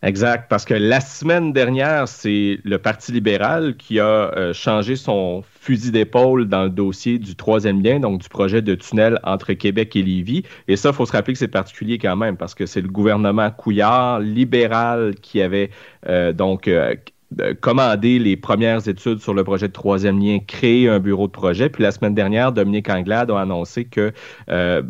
Exact, 0.00 0.48
parce 0.48 0.64
que 0.64 0.74
la 0.74 1.00
semaine 1.00 1.52
dernière, 1.52 2.06
c'est 2.06 2.60
le 2.62 2.78
Parti 2.78 3.10
libéral 3.10 3.76
qui 3.76 3.98
a 3.98 4.32
euh, 4.36 4.52
changé 4.52 4.94
son 4.94 5.42
fusil 5.60 5.90
d'épaule 5.90 6.48
dans 6.48 6.62
le 6.62 6.70
dossier 6.70 7.18
du 7.18 7.34
troisième 7.34 7.82
lien, 7.82 7.98
donc 7.98 8.20
du 8.20 8.28
projet 8.28 8.62
de 8.62 8.76
tunnel 8.76 9.18
entre 9.24 9.54
Québec 9.54 9.96
et 9.96 10.02
Lévis. 10.04 10.44
Et 10.68 10.76
ça, 10.76 10.90
il 10.90 10.94
faut 10.94 11.04
se 11.04 11.10
rappeler 11.10 11.32
que 11.32 11.40
c'est 11.40 11.48
particulier 11.48 11.98
quand 11.98 12.14
même, 12.14 12.36
parce 12.36 12.54
que 12.54 12.64
c'est 12.64 12.80
le 12.80 12.88
gouvernement 12.88 13.50
Couillard, 13.50 14.20
libéral, 14.20 15.16
qui 15.20 15.42
avait 15.42 15.70
euh, 16.08 16.32
donc 16.32 16.70
commandé 17.60 18.18
les 18.18 18.36
premières 18.36 18.88
études 18.88 19.20
sur 19.20 19.34
le 19.34 19.44
projet 19.44 19.68
de 19.68 19.72
troisième 19.72 20.18
lien, 20.18 20.38
créé 20.46 20.88
un 20.88 20.98
bureau 20.98 21.26
de 21.26 21.32
projet. 21.32 21.68
Puis 21.68 21.82
la 21.82 21.90
semaine 21.90 22.14
dernière, 22.14 22.52
Dominique 22.52 22.88
Anglade 22.88 23.30
a 23.30 23.40
annoncé 23.40 23.84
que 23.84 24.12
euh, 24.48 24.82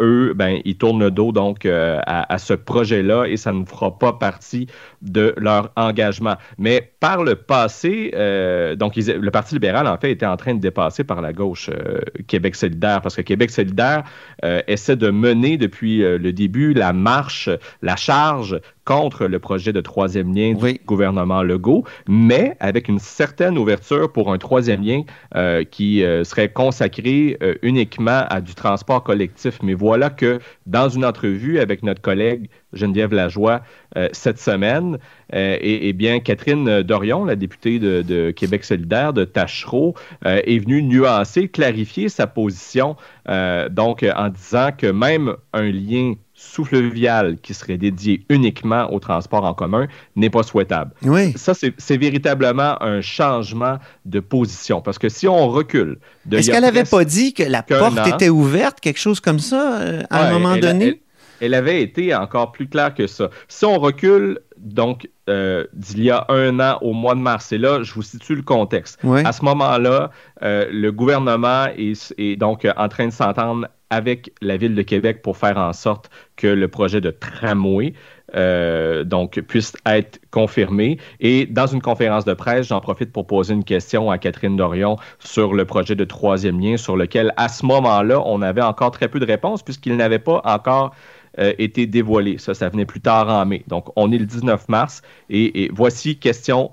eux, 0.00 0.32
ben, 0.34 0.60
ils 0.64 0.76
tournent 0.76 1.00
le 1.00 1.10
dos 1.10 1.32
donc 1.32 1.66
euh, 1.66 1.98
à, 2.06 2.32
à 2.32 2.38
ce 2.38 2.54
projet-là 2.54 3.24
et 3.24 3.36
ça 3.36 3.52
ne 3.52 3.64
fera 3.64 3.98
pas 3.98 4.12
partie 4.12 4.66
de 5.02 5.34
leur 5.36 5.72
engagement. 5.76 6.36
Mais 6.58 6.92
par 7.00 7.22
le 7.22 7.36
passé, 7.36 8.10
euh, 8.14 8.74
donc 8.74 8.96
ils- 8.96 9.12
le 9.12 9.30
Parti 9.30 9.54
libéral, 9.54 9.86
en 9.86 9.96
fait, 9.98 10.10
était 10.10 10.26
en 10.26 10.36
train 10.36 10.54
de 10.54 10.60
dépasser 10.60 11.04
par 11.04 11.20
la 11.20 11.32
gauche 11.32 11.70
euh, 11.70 12.00
Québec 12.26 12.56
solidaire, 12.56 13.00
parce 13.02 13.14
que 13.14 13.22
Québec 13.22 13.50
solidaire 13.50 14.02
euh, 14.44 14.60
essaie 14.66 14.96
de 14.96 15.10
mener 15.10 15.56
depuis 15.58 15.98
le 15.98 16.32
début 16.32 16.74
la 16.74 16.92
marche, 16.92 17.48
la 17.82 17.96
charge 17.96 18.60
contre 18.84 19.26
le 19.26 19.38
projet 19.38 19.72
de 19.72 19.80
troisième 19.82 20.34
lien 20.34 20.54
du 20.54 20.64
Oui. 20.64 20.80
gouvernement 20.86 21.42
Legault, 21.42 21.84
mais 22.08 22.56
avec 22.58 22.88
une 22.88 22.98
certaine 22.98 23.58
ouverture 23.58 24.10
pour 24.10 24.32
un 24.32 24.38
troisième 24.38 24.82
lien 24.82 25.02
euh, 25.36 25.62
qui 25.64 26.02
euh, 26.02 26.24
serait 26.24 26.48
consacré 26.50 27.36
euh, 27.42 27.54
uniquement 27.62 28.24
à 28.30 28.40
du 28.40 28.54
transport 28.54 29.04
collectif. 29.04 29.58
Mais 29.62 29.74
voilà 29.74 30.08
que 30.10 30.38
dans 30.66 30.88
une 30.88 31.04
entrevue 31.04 31.58
avec 31.58 31.82
notre 31.82 32.00
collègue 32.00 32.48
Geneviève 32.72 33.12
Lajoie 33.14 33.62
euh, 33.96 34.08
cette 34.12 34.38
semaine, 34.38 34.98
euh, 35.34 35.56
et, 35.60 35.88
et 35.88 35.92
bien 35.92 36.20
Catherine 36.20 36.82
Dorion, 36.82 37.24
la 37.24 37.36
députée 37.36 37.78
de, 37.78 38.02
de 38.02 38.30
Québec 38.30 38.64
solidaire 38.64 39.12
de 39.12 39.24
Tachereau, 39.24 39.94
euh, 40.26 40.40
est 40.44 40.58
venue 40.58 40.82
nuancer, 40.82 41.48
clarifier 41.48 42.08
sa 42.08 42.26
position, 42.26 42.96
euh, 43.28 43.68
donc 43.68 44.04
en 44.16 44.28
disant 44.28 44.70
que 44.76 44.86
même 44.86 45.34
un 45.52 45.70
lien 45.70 46.14
sous-fluvial 46.34 47.36
qui 47.42 47.54
serait 47.54 47.78
dédié 47.78 48.24
uniquement 48.28 48.92
au 48.92 49.00
transport 49.00 49.44
en 49.44 49.54
commun 49.54 49.86
n'est 50.16 50.30
pas 50.30 50.42
souhaitable 50.42 50.92
Oui. 51.02 51.32
ça, 51.36 51.52
c'est 51.54 51.96
véritablement 51.96 52.80
un 52.82 53.00
changement 53.00 53.78
de 54.04 54.20
position. 54.20 54.80
Parce 54.80 54.98
que 54.98 55.08
si 55.08 55.26
on 55.26 55.48
recule 55.48 55.98
de 56.26 56.38
Est-ce 56.38 56.50
qu'elle 56.50 56.62
n'avait 56.62 56.84
pas 56.84 57.04
dit 57.04 57.32
que 57.34 57.42
la 57.42 57.62
porte 57.62 57.98
an. 57.98 58.04
était 58.04 58.28
ouverte, 58.28 58.80
quelque 58.80 59.00
chose 59.00 59.20
comme 59.20 59.38
ça, 59.40 59.80
à 60.10 60.26
un 60.28 60.32
moment 60.32 60.54
elle- 60.54 60.60
donné? 60.60 60.86
Elle, 60.86 60.96
elle 61.40 61.54
avait 61.54 61.82
été 61.82 62.14
encore 62.14 62.52
plus 62.52 62.68
claire 62.68 62.94
que 62.94 63.06
ça. 63.06 63.30
Si 63.48 63.64
on 63.64 63.78
recule, 63.78 64.40
donc, 64.56 65.08
euh, 65.28 65.64
d'il 65.72 66.02
y 66.02 66.10
a 66.10 66.26
un 66.28 66.58
an 66.60 66.78
au 66.80 66.92
mois 66.92 67.14
de 67.14 67.20
mars, 67.20 67.52
et 67.52 67.58
là, 67.58 67.82
je 67.82 67.92
vous 67.94 68.02
situe 68.02 68.34
le 68.34 68.42
contexte. 68.42 68.98
Ouais. 69.04 69.24
À 69.24 69.32
ce 69.32 69.44
moment-là, 69.44 70.10
euh, 70.42 70.66
le 70.70 70.90
gouvernement 70.90 71.66
est, 71.76 72.14
est 72.18 72.36
donc 72.36 72.64
euh, 72.64 72.72
en 72.76 72.88
train 72.88 73.06
de 73.06 73.12
s'entendre 73.12 73.68
avec 73.90 74.32
la 74.42 74.56
ville 74.56 74.74
de 74.74 74.82
Québec 74.82 75.22
pour 75.22 75.36
faire 75.36 75.56
en 75.56 75.72
sorte 75.72 76.10
que 76.36 76.46
le 76.46 76.68
projet 76.68 77.00
de 77.00 77.10
tramway 77.10 77.94
euh, 78.36 79.04
donc 79.04 79.40
puisse 79.40 79.72
être 79.86 80.20
confirmé. 80.30 80.98
Et 81.20 81.46
dans 81.46 81.66
une 81.66 81.80
conférence 81.80 82.26
de 82.26 82.34
presse, 82.34 82.68
j'en 82.68 82.80
profite 82.80 83.10
pour 83.10 83.26
poser 83.26 83.54
une 83.54 83.64
question 83.64 84.10
à 84.10 84.18
Catherine 84.18 84.56
Dorion 84.56 84.96
sur 85.18 85.54
le 85.54 85.64
projet 85.64 85.94
de 85.94 86.04
troisième 86.04 86.60
lien, 86.60 86.76
sur 86.76 86.96
lequel 86.96 87.32
à 87.38 87.48
ce 87.48 87.64
moment-là, 87.64 88.22
on 88.26 88.42
avait 88.42 88.62
encore 88.62 88.90
très 88.90 89.08
peu 89.08 89.18
de 89.18 89.24
réponses 89.24 89.62
puisqu'il 89.62 89.96
n'avait 89.96 90.18
pas 90.18 90.42
encore 90.44 90.94
euh, 91.38 91.52
été 91.58 91.86
dévoilé. 91.86 92.38
Ça, 92.38 92.54
ça 92.54 92.68
venait 92.68 92.86
plus 92.86 93.00
tard 93.00 93.28
en 93.28 93.44
mai. 93.46 93.64
Donc, 93.68 93.86
on 93.96 94.12
est 94.12 94.18
le 94.18 94.26
19 94.26 94.68
mars 94.68 95.02
et, 95.30 95.64
et 95.64 95.70
voici 95.72 96.16
question 96.16 96.70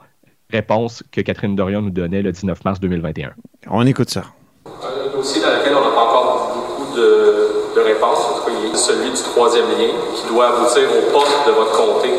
réponse 0.51 1.03
que 1.11 1.21
Catherine 1.21 1.55
Dorion 1.55 1.81
nous 1.81 1.89
donnait 1.89 2.21
le 2.21 2.31
19 2.31 2.63
mars 2.63 2.79
2021. 2.79 3.33
On 3.69 3.85
écoute 3.85 4.09
ça. 4.09 4.23
Un 4.65 5.15
dossier 5.15 5.41
dans 5.41 5.49
lequel 5.49 5.73
on 5.75 5.81
n'a 5.81 5.95
pas 5.95 6.03
encore 6.03 6.53
beaucoup 6.55 6.95
de, 6.95 7.75
de 7.75 7.81
réponses, 7.81 8.35
celui 8.75 9.09
du 9.09 9.21
troisième 9.21 9.65
lien, 9.65 9.93
qui 10.15 10.27
doit 10.27 10.55
aboutir 10.55 10.83
au 10.83 11.11
poste 11.11 11.47
de 11.47 11.51
votre 11.51 11.71
comté, 11.71 12.09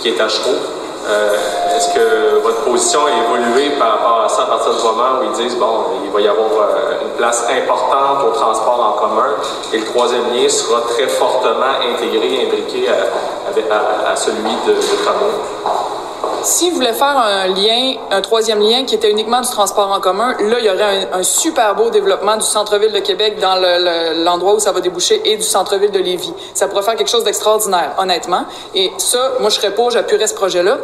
qui 0.00 0.08
est 0.08 0.20
à 0.20 0.28
Chereau. 0.28 0.81
Euh, 1.04 1.76
Est-ce 1.76 1.94
que 1.94 2.38
votre 2.42 2.62
position 2.62 3.00
a 3.06 3.10
évolué 3.10 3.70
par 3.78 3.92
rapport 3.92 4.22
à 4.24 4.28
ça 4.28 4.42
à 4.42 4.46
partir 4.46 4.72
du 4.74 4.82
moment 4.82 5.18
où 5.20 5.24
ils 5.24 5.32
disent, 5.32 5.56
bon, 5.56 5.84
il 6.04 6.10
va 6.10 6.20
y 6.20 6.28
avoir 6.28 6.46
euh, 6.50 7.02
une 7.02 7.10
place 7.16 7.44
importante 7.50 8.24
au 8.28 8.30
transport 8.30 8.94
en 8.96 9.00
commun 9.00 9.34
et 9.72 9.78
le 9.78 9.84
troisième 9.84 10.32
lien 10.32 10.48
sera 10.48 10.82
très 10.82 11.08
fortement 11.08 11.74
intégré, 11.92 12.44
imbriqué 12.46 12.88
à, 12.88 14.14
celui 14.16 14.54
de, 14.66 14.74
de 14.74 15.04
tramway? 15.04 16.01
S'ils 16.44 16.72
voulaient 16.72 16.92
faire 16.92 17.16
un 17.18 17.46
lien, 17.48 17.94
un 18.10 18.20
troisième 18.20 18.60
lien 18.60 18.84
qui 18.84 18.94
était 18.96 19.10
uniquement 19.10 19.40
du 19.40 19.48
transport 19.48 19.90
en 19.90 20.00
commun, 20.00 20.34
là, 20.40 20.58
il 20.58 20.64
y 20.64 20.70
aurait 20.70 21.06
un, 21.12 21.18
un 21.18 21.22
super 21.22 21.74
beau 21.76 21.90
développement 21.90 22.36
du 22.36 22.44
centre-ville 22.44 22.90
de 22.92 22.98
Québec 22.98 23.38
dans 23.40 23.54
le- 23.56 23.78
le- 24.18 24.24
l'endroit 24.24 24.54
où 24.54 24.58
ça 24.60 24.72
va 24.72 24.80
déboucher 24.80 25.20
et 25.24 25.36
du 25.36 25.42
centre-ville 25.44 25.90
de 25.92 25.98
Lévis. 26.00 26.32
Ça 26.54 26.66
pourrait 26.68 26.82
faire 26.82 26.96
quelque 26.96 27.10
chose 27.10 27.22
d'extraordinaire, 27.24 27.92
honnêtement. 27.98 28.44
Et 28.74 28.90
ça, 28.98 29.32
moi, 29.40 29.50
je 29.50 29.56
serais 29.56 29.72
pour, 29.74 29.90
j'appuierais 29.90 30.26
ce 30.26 30.34
projet-là. 30.34 30.78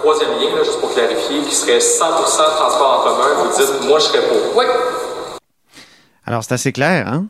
Troisième 0.00 0.30
lien, 0.40 0.56
là, 0.56 0.62
juste 0.62 0.80
pour 0.80 0.92
clarifier, 0.94 1.40
qui 1.40 1.54
serait 1.54 1.78
100% 1.78 2.00
transport 2.56 3.00
en 3.00 3.08
commun, 3.10 3.28
vous 3.50 3.56
dites, 3.58 3.84
moi, 3.88 3.98
je 3.98 4.04
serais 4.04 4.22
pour. 4.22 4.56
Oui. 4.56 4.64
Alors, 6.24 6.44
c'est 6.44 6.54
assez 6.54 6.72
clair, 6.72 7.06
hein? 7.08 7.24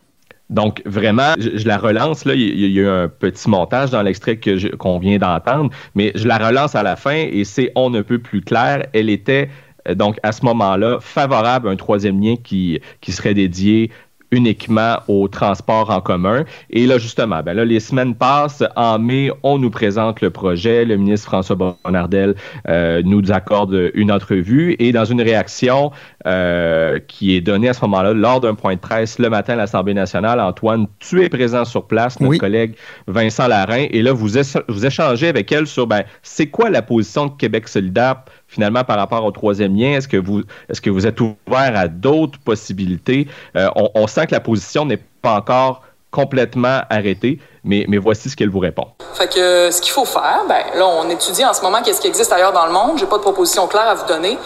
Donc, 0.51 0.83
vraiment, 0.87 1.35
je, 1.39 1.67
la 1.67 1.77
relance. 1.77 2.25
Là, 2.25 2.35
il 2.35 2.59
y, 2.59 2.79
a 2.79 2.83
eu 2.83 2.89
un 2.89 3.09
petit 3.09 3.51
montage 3.51 3.91
dans 3.91 4.03
l'extrait 4.03 4.41
qu'on 4.79 4.99
vient 4.99 5.19
d'entendre, 5.19 5.71
mais 5.95 6.13
je 6.15 6.27
la 6.27 6.39
relance 6.39 6.75
à 6.75 6.83
la 6.83 6.97
fin 6.97 7.27
et 7.31 7.45
c'est 7.45 7.71
on 7.75 7.91
ne 7.91 8.01
peut 8.01 8.19
plus 8.19 8.41
clair. 8.41 8.87
Elle 8.95 9.11
était 9.11 9.51
euh, 9.89 9.95
donc 9.95 10.17
à 10.23 10.33
ce 10.33 10.45
moment-là 10.47 10.99
favorable 11.01 11.69
à 11.69 11.73
un 11.73 11.77
troisième 11.77 12.21
lien 12.23 12.35
qui 12.43 12.81
serait 13.07 13.35
dédié 13.35 13.91
uniquement 14.31 14.99
au 15.09 15.29
transport 15.29 15.91
en 15.91 16.01
commun. 16.01 16.45
Et 16.71 16.87
là, 16.87 16.99
justement, 16.99 17.43
ben 17.43 17.55
là, 17.55 17.65
les 17.65 17.81
semaines 17.81 18.15
passent. 18.15 18.63
En 18.77 18.99
mai, 18.99 19.31
on 19.43 19.59
nous 19.59 19.71
présente 19.71 20.21
le 20.21 20.31
projet. 20.31 20.85
Le 20.85 20.97
ministre 20.97 21.29
François 21.29 21.57
Bonnardel 21.57 22.35
euh, 22.69 23.03
nous 23.05 23.33
accorde 23.33 23.91
une 23.95 24.13
entrevue. 24.13 24.77
Et 24.79 24.93
dans 24.93 25.05
une 25.05 25.23
réaction 25.23 25.91
euh, 26.27 26.99
qui 27.09 27.35
est 27.35 27.41
donnée 27.41 27.69
à 27.69 27.75
ce 27.75 27.81
moment-là, 27.83 28.13
lors 28.13 28.41
d'un 28.41 28.55
point 28.55 28.75
de 28.75 28.81
presse 28.81 29.19
le 29.19 29.31
matin 29.31 29.55
à 29.55 29.57
l'Assemblée 29.57 29.95
nationale, 29.95 30.41
Antoine, 30.41 30.87
tu 30.99 31.23
es 31.23 31.29
présent 31.29 31.65
sur 31.65 31.87
place, 31.87 32.21
notre 32.21 32.33
Oui. 32.33 32.39
collègue 32.39 32.75
Vincent 33.07 33.49
Larrain. 33.49 33.87
Et 33.91 34.03
là, 34.03 34.13
vous, 34.13 34.29
vous 34.69 34.87
échangez 34.87 35.29
avec 35.29 35.51
elle 35.53 35.67
sur, 35.67 35.87
ben, 35.87 36.03
c'est 36.23 36.49
quoi 36.49 36.71
la 36.71 36.83
position 36.83 37.27
de 37.27 37.33
Québec 37.37 37.69
solidaire 37.69 38.17
finalement 38.49 38.83
par 38.83 38.97
rapport 38.97 39.25
au 39.25 39.31
troisième 39.31 39.77
lien? 39.77 39.97
Est-ce 39.97 40.09
que 40.09 40.17
vous, 40.17 40.43
est-ce 40.69 40.81
que 40.81 40.91
vous 40.91 41.07
êtes 41.07 41.21
ouvert 41.21 41.37
à 41.77 41.87
d'autres 41.87 42.39
possibilités? 42.41 43.29
Euh, 43.57 43.69
on, 43.77 43.91
on 43.95 44.07
sent 44.07 44.27
que 44.27 44.33
la 44.33 44.41
position 44.41 44.85
n'est 44.85 45.01
pas 45.23 45.35
encore 45.35 45.83
complètement 46.11 46.81
arrêtée, 46.89 47.39
mais, 47.65 47.85
mais 47.89 47.99
voici 47.99 48.31
ce 48.31 48.37
qu'elle 48.37 48.49
vous 48.49 48.61
répond. 48.61 48.87
Fait 49.15 49.29
que 49.29 49.39
euh, 49.39 49.71
ce 49.71 49.83
qu'il 49.83 49.93
faut 49.93 50.07
faire, 50.07 50.43
ben 50.49 50.63
là, 50.75 50.87
on 50.87 51.09
étudie 51.11 51.45
en 51.45 51.53
ce 51.53 51.61
moment 51.63 51.83
qu'est-ce 51.83 52.01
qui 52.01 52.09
existe 52.09 52.33
ailleurs 52.33 52.53
dans 52.53 52.67
le 52.67 52.73
monde. 52.73 52.99
J'ai 52.99 53.07
pas 53.07 53.19
de 53.19 53.23
proposition 53.23 53.67
claire 53.67 53.89
à 53.89 53.95
vous 53.95 54.07
donner, 54.07 54.39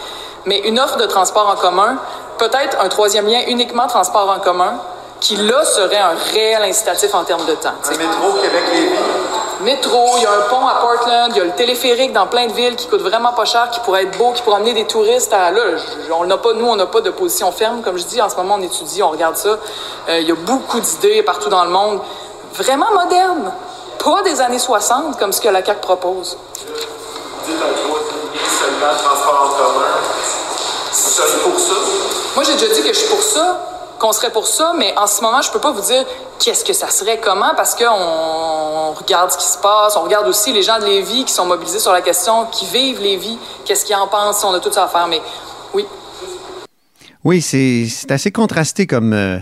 mais 0.45 0.59
une 0.67 0.77
offre 0.77 0.97
de 0.97 1.05
transport 1.05 1.49
en 1.49 1.55
commun, 1.55 1.97
peut-être 2.37 2.77
un 2.81 2.89
troisième 2.89 3.27
lien 3.27 3.39
uniquement 3.47 3.87
transport 3.87 4.29
en 4.29 4.41
commun, 4.41 4.73
qui 5.21 5.37
là 5.37 5.63
serait 5.63 5.99
un 5.99 6.15
réel 6.33 6.63
incitatif 6.63 7.15
en 7.15 7.23
termes 7.23 7.45
de 7.45 7.53
temps. 7.53 7.75
métro 7.91 8.33
Québec-Lévis? 8.41 9.22
Métro, 9.63 10.15
il 10.17 10.23
y 10.23 10.25
a 10.25 10.31
un 10.31 10.41
pont 10.49 10.67
à 10.67 10.75
Portland, 10.75 11.31
il 11.31 11.37
y 11.37 11.41
a 11.41 11.43
le 11.45 11.51
téléphérique 11.51 12.13
dans 12.13 12.27
plein 12.27 12.47
de 12.47 12.53
villes 12.53 12.75
qui 12.75 12.87
coûte 12.87 13.01
vraiment 13.01 13.33
pas 13.33 13.45
cher, 13.45 13.69
qui 13.71 13.79
pourrait 13.79 14.03
être 14.03 14.17
beau, 14.17 14.31
qui 14.31 14.41
pourrait 14.41 14.57
amener 14.57 14.73
des 14.73 14.85
touristes 14.85 15.33
à 15.33 15.51
là. 15.51 15.61
on 16.11 16.25
n'a 16.25 16.37
pas, 16.37 16.53
nous, 16.53 16.65
on 16.65 16.75
n'a 16.75 16.85
pas 16.85 17.01
de 17.01 17.09
position 17.09 17.51
ferme, 17.51 17.81
comme 17.81 17.97
je 17.97 18.05
dis. 18.05 18.21
En 18.21 18.29
ce 18.29 18.35
moment, 18.35 18.55
on 18.59 18.61
étudie, 18.61 19.01
on 19.01 19.09
regarde 19.09 19.35
ça. 19.37 19.57
Euh, 20.09 20.19
il 20.19 20.27
y 20.27 20.31
a 20.31 20.35
beaucoup 20.35 20.79
d'idées 20.79 21.23
partout 21.23 21.49
dans 21.49 21.63
le 21.63 21.71
monde, 21.71 21.99
vraiment 22.53 22.91
modernes, 22.93 23.51
pas 24.03 24.21
des 24.23 24.41
années 24.41 24.59
60 24.59 25.17
comme 25.17 25.33
ce 25.33 25.41
que 25.41 25.49
la 25.49 25.61
CAC 25.61 25.81
propose. 25.81 26.37
Vous 26.65 27.51
dites 27.51 27.61
un 27.61 28.63
seulement 28.63 28.97
transport 28.97 29.49
en 29.49 29.57
commun. 29.57 29.85
C'est 30.91 31.41
pour 31.41 31.59
ça? 31.59 31.73
Moi, 32.35 32.43
j'ai 32.43 32.53
déjà 32.53 32.67
dit 32.73 32.81
que 32.81 32.87
je 32.93 32.99
suis 32.99 33.09
pour 33.09 33.21
ça 33.21 33.72
qu'on 34.03 34.11
serait 34.11 34.31
pour 34.31 34.47
ça, 34.47 34.73
mais 34.77 34.93
en 34.97 35.07
ce 35.07 35.21
moment, 35.21 35.41
je 35.41 35.49
peux 35.49 35.61
pas 35.61 35.71
vous 35.71 35.79
dire 35.81 36.03
qu'est-ce 36.37 36.65
que 36.65 36.73
ça 36.73 36.89
serait, 36.89 37.21
comment, 37.23 37.55
parce 37.55 37.73
qu'on 37.73 38.91
regarde 38.91 39.31
ce 39.31 39.37
qui 39.37 39.45
se 39.45 39.57
passe, 39.59 39.95
on 39.95 40.01
regarde 40.01 40.27
aussi 40.27 40.51
les 40.51 40.61
gens 40.61 40.77
de 40.77 40.83
Lévis 40.83 41.23
qui 41.23 41.31
sont 41.31 41.45
mobilisés 41.45 41.79
sur 41.79 41.93
la 41.93 42.01
question, 42.01 42.45
qui 42.47 42.65
vivent 42.65 42.99
Lévis, 42.99 43.37
qu'est-ce 43.63 43.85
qu'ils 43.85 43.95
en 43.95 44.09
pensent, 44.09 44.43
on 44.43 44.53
a 44.53 44.59
tout 44.59 44.73
ça 44.73 44.83
à 44.83 44.87
faire, 44.89 45.07
mais 45.07 45.21
oui. 45.73 45.85
Oui, 47.23 47.41
c'est 47.41 48.11
assez 48.11 48.29
contrasté 48.29 48.87
comme, 48.87 49.13
euh, 49.13 49.37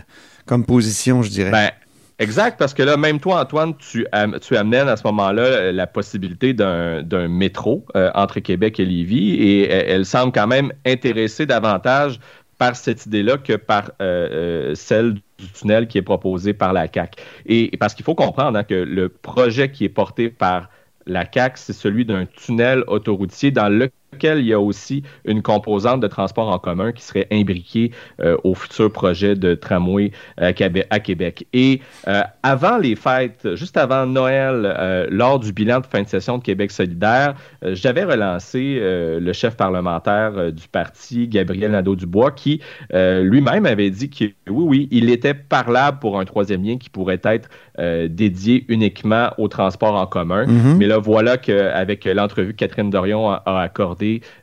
comme 0.45 0.63
position, 0.63 1.23
je 1.23 1.29
dirais. 1.31 1.49
Ben, 1.49 1.71
exact, 2.19 2.59
parce 2.59 2.75
que 2.75 2.83
là, 2.83 2.97
même 2.97 3.19
toi, 3.19 3.41
Antoine, 3.41 3.73
tu, 3.77 4.05
tu 4.41 4.57
amènes 4.57 4.89
à 4.89 4.95
ce 4.95 5.01
moment-là 5.05 5.41
euh, 5.41 5.71
la 5.71 5.87
possibilité 5.87 6.53
d'un 6.53 7.27
métro 7.27 7.83
euh, 7.95 8.11
entre 8.13 8.39
Québec 8.39 8.79
et 8.79 8.85
Lévis, 8.85 9.33
et 9.33 9.67
elle 9.71 10.05
semble 10.05 10.31
quand 10.31 10.45
même 10.45 10.71
intéressée 10.85 11.47
davantage 11.47 12.19
par 12.61 12.75
cette 12.75 13.07
idée-là 13.07 13.39
que 13.39 13.53
par 13.53 13.89
euh, 14.03 14.69
euh, 14.71 14.75
celle 14.75 15.15
du 15.15 15.47
tunnel 15.51 15.87
qui 15.87 15.97
est 15.97 16.03
proposé 16.03 16.53
par 16.53 16.73
la 16.73 16.87
CAC. 16.87 17.19
Et, 17.47 17.75
parce 17.79 17.95
qu'il 17.95 18.05
faut 18.05 18.13
comprendre 18.13 18.55
hein, 18.55 18.63
que 18.63 18.75
le 18.75 19.09
projet 19.09 19.71
qui 19.71 19.83
est 19.83 19.89
porté 19.89 20.29
par 20.29 20.69
la 21.07 21.25
CAC, 21.25 21.57
c'est 21.57 21.73
celui 21.73 22.05
d'un 22.05 22.27
tunnel 22.27 22.83
autoroutier 22.85 23.49
dans 23.49 23.67
le 23.67 23.89
lequel 24.13 24.39
il 24.39 24.47
y 24.47 24.53
a 24.53 24.59
aussi 24.59 25.03
une 25.25 25.41
composante 25.41 26.01
de 26.01 26.07
transport 26.07 26.49
en 26.49 26.59
commun 26.59 26.91
qui 26.91 27.03
serait 27.03 27.27
imbriquée 27.31 27.91
euh, 28.19 28.37
au 28.43 28.55
futur 28.55 28.91
projet 28.91 29.35
de 29.35 29.55
tramway 29.55 30.11
à 30.37 30.53
Québec. 30.53 31.47
Et 31.53 31.81
euh, 32.07 32.21
avant 32.43 32.77
les 32.77 32.95
fêtes, 32.95 33.55
juste 33.55 33.77
avant 33.77 34.05
Noël, 34.05 34.65
euh, 34.65 35.07
lors 35.09 35.39
du 35.39 35.53
bilan 35.53 35.79
de 35.79 35.85
fin 35.85 36.01
de 36.01 36.07
session 36.07 36.37
de 36.37 36.43
Québec 36.43 36.71
solidaire, 36.71 37.35
j'avais 37.61 38.03
relancé 38.03 38.79
le 38.81 39.33
chef 39.33 39.55
parlementaire 39.55 40.51
du 40.51 40.67
parti, 40.67 41.27
Gabriel 41.27 41.71
Nadeau-Dubois, 41.71 42.31
qui 42.31 42.61
lui-même 42.91 43.65
avait 43.65 43.89
dit 43.89 44.09
que 44.09 44.25
oui, 44.49 44.65
oui, 44.65 44.87
il 44.91 45.09
était 45.09 45.33
parlable 45.33 45.99
pour 45.99 46.19
un 46.19 46.25
troisième 46.25 46.63
lien 46.63 46.77
qui 46.77 46.89
pourrait 46.89 47.21
être 47.23 47.49
dédié 48.09 48.65
uniquement 48.67 49.29
au 49.37 49.47
transport 49.47 49.95
en 49.95 50.05
commun. 50.05 50.45
Mm-hmm. 50.45 50.77
Mais 50.77 50.87
là, 50.87 50.97
voilà 50.97 51.37
qu'avec 51.37 52.05
l'entrevue 52.05 52.51
que 52.51 52.57
Catherine 52.57 52.89
Dorion 52.89 53.29
a, 53.29 53.43
a 53.45 53.61
accordée, 53.61 54.00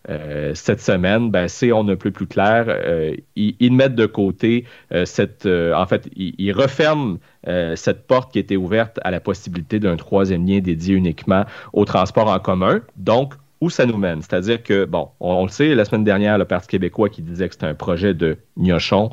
euh, 0.08 0.52
cette 0.54 0.80
semaine, 0.80 1.30
ben, 1.30 1.48
c'est 1.48 1.72
on 1.72 1.84
ne 1.84 1.94
peut 1.94 2.10
plus 2.10 2.26
clair. 2.26 2.66
Euh, 2.68 3.14
ils, 3.36 3.72
mettent 3.72 3.94
de 3.94 4.06
côté 4.06 4.64
euh, 4.92 5.04
cette. 5.04 5.46
en 5.46 5.86
fait, 5.86 6.08
ils, 6.16 6.52
referment 6.52 7.18
cette 7.76 8.06
porte 8.06 8.32
qui 8.32 8.38
était 8.38 8.56
ouverte 8.56 8.98
à 9.04 9.10
la 9.10 9.20
possibilité 9.20 9.78
d'un 9.80 9.96
troisième 9.96 10.46
lien 10.46 10.58
dédié 10.58 10.94
uniquement 10.94 11.44
au 11.72 11.84
transport 11.84 12.28
en 12.28 12.38
commun. 12.38 12.80
Donc, 12.96 13.34
où 13.60 13.70
ça 13.70 13.86
nous 13.86 13.96
mène? 13.96 14.22
C'est-à-dire 14.22 14.62
que, 14.62 14.84
bon, 14.84 15.08
on, 15.18 15.44
le 15.44 15.48
sait, 15.48 15.74
la 15.74 15.84
semaine 15.84 16.04
dernière, 16.04 16.36
le 16.36 16.44
Parti 16.44 16.68
québécois 16.68 17.08
qui 17.08 17.22
disait 17.22 17.48
que 17.48 17.54
c'était 17.54 17.66
un 17.66 17.74
projet 17.74 18.12
de 18.14 18.36
gnochon. 18.56 19.10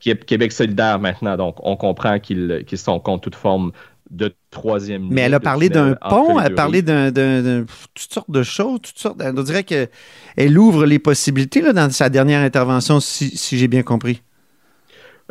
Québec 0.00 0.52
solidaire 0.52 0.98
maintenant, 1.00 1.36
donc 1.36 1.56
on 1.60 1.76
comprend 1.76 2.18
qu'ils 2.18 2.64
sont 2.74 3.00
contre 3.00 3.22
toute 3.22 3.34
forme 3.34 3.72
de 4.10 4.34
troisième 4.50 5.08
Mais 5.10 5.22
elle 5.22 5.34
a 5.34 5.40
parlé 5.40 5.68
d'un 5.68 5.94
pont, 5.94 6.38
elle 6.40 6.52
a 6.52 6.54
parlé 6.54 6.82
de 6.82 7.66
toutes 7.94 8.12
sortes 8.12 8.30
de 8.30 8.42
choses, 8.42 8.80
toutes 8.82 8.98
sortes. 8.98 9.22
On 9.22 9.42
dirait 9.42 9.64
qu'elle 9.64 10.58
ouvre 10.58 10.86
les 10.86 10.98
possibilités 10.98 11.60
là, 11.60 11.72
dans 11.72 11.90
sa 11.90 12.08
dernière 12.08 12.40
intervention, 12.40 13.00
si, 13.00 13.58
j'ai 13.58 13.68
bien 13.68 13.82
compris. 13.82 14.22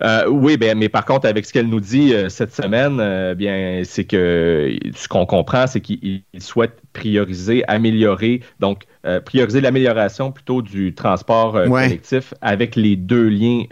Euh, 0.04 0.28
oui, 0.28 0.58
ben, 0.58 0.78
mais 0.78 0.90
par 0.90 1.06
contre, 1.06 1.26
avec 1.26 1.46
ce 1.46 1.54
qu'elle 1.54 1.70
nous 1.70 1.80
dit 1.80 2.14
euh, 2.14 2.28
cette 2.28 2.54
semaine, 2.54 3.00
euh, 3.00 3.34
bien, 3.34 3.82
c'est 3.86 4.04
que 4.04 4.78
ce 4.94 5.08
qu'on 5.08 5.26
comprend, 5.26 5.68
c'est 5.68 5.80
qu'il 5.80 6.24
souhaite 6.38 6.82
prioriser, 6.92 7.64
améliorer, 7.68 8.42
donc 8.60 8.84
prioriser 9.24 9.62
l'amélioration 9.62 10.32
plutôt 10.32 10.64
du 10.64 10.96
transport 10.96 11.54
collectif 11.68 12.34
avec 12.42 12.76
les 12.76 12.96
deux 12.96 13.30
liens 13.30 13.64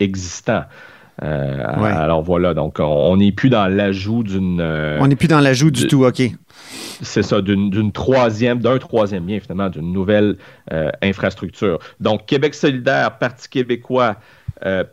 existants. 0.00 0.64
Euh, 1.22 1.64
alors 1.64 2.22
voilà, 2.22 2.52
donc 2.52 2.76
on 2.78 3.16
n'est 3.16 3.32
plus 3.32 3.48
dans 3.48 3.66
l'ajout 3.66 4.22
d'une. 4.22 4.60
Euh, 4.60 4.98
on 5.00 5.06
n'est 5.06 5.16
plus 5.16 5.28
dans 5.28 5.40
l'ajout 5.40 5.70
du 5.70 5.86
tout, 5.86 6.04
OK. 6.04 6.22
C'est 7.00 7.22
ça, 7.22 7.40
d'une 7.40 7.92
troisième, 7.92 8.58
d'un 8.58 8.78
troisième 8.78 9.26
lien 9.26 9.38
finalement, 9.40 9.68
d'une 9.68 9.92
nouvelle 9.92 10.36
euh, 10.72 10.90
infrastructure. 11.02 11.78
Donc 12.00 12.26
Québec 12.26 12.54
solidaire, 12.54 13.18
Parti 13.18 13.48
québécois, 13.48 14.16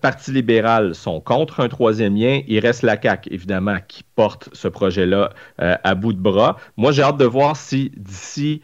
Parti 0.02 0.32
libéral 0.34 0.94
sont 0.94 1.22
contre 1.22 1.62
un 1.62 1.70
troisième 1.70 2.16
lien. 2.16 2.42
Il 2.48 2.60
reste 2.60 2.84
la 2.84 3.02
CAQ, 3.02 3.30
évidemment, 3.32 3.78
qui 3.88 4.04
porte 4.16 4.50
ce 4.52 4.68
projet-là 4.68 5.30
à 5.58 5.96
bout 5.96 6.12
de 6.12 6.20
bras. 6.20 6.58
Moi, 6.76 6.92
j'ai 6.92 7.02
hâte 7.02 7.18
de 7.18 7.26
voir 7.26 7.56
si 7.56 7.90
d'ici 7.96 8.62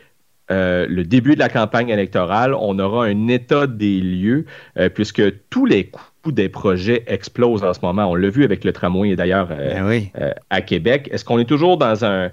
le 0.50 1.04
début 1.04 1.36
de 1.36 1.40
la 1.40 1.48
campagne 1.48 1.88
électorale, 1.88 2.54
on 2.54 2.78
aura 2.80 3.06
un 3.06 3.30
état 3.30 3.66
des 3.66 4.02
lieux, 4.02 4.46
puisque 4.94 5.24
tous 5.50 5.66
les 5.66 5.86
coûts 6.24 6.32
des 6.32 6.50
projets 6.50 7.04
explosent 7.08 7.64
en 7.64 7.74
ce 7.74 7.80
moment. 7.82 8.06
On 8.06 8.16
l'a 8.16 8.30
vu 8.30 8.44
avec 8.44 8.64
le 8.64 8.74
tramway 8.74 9.16
d'ailleurs 9.16 9.50
euh, 9.52 9.82
ben 9.82 10.06
euh, 10.20 10.34
à 10.50 10.62
Québec. 10.62 11.10
Est-ce 11.12 11.26
qu'on 11.26 11.40
est 11.40 11.46
toujours 11.46 11.78
dans 11.78 12.06
un, 12.06 12.32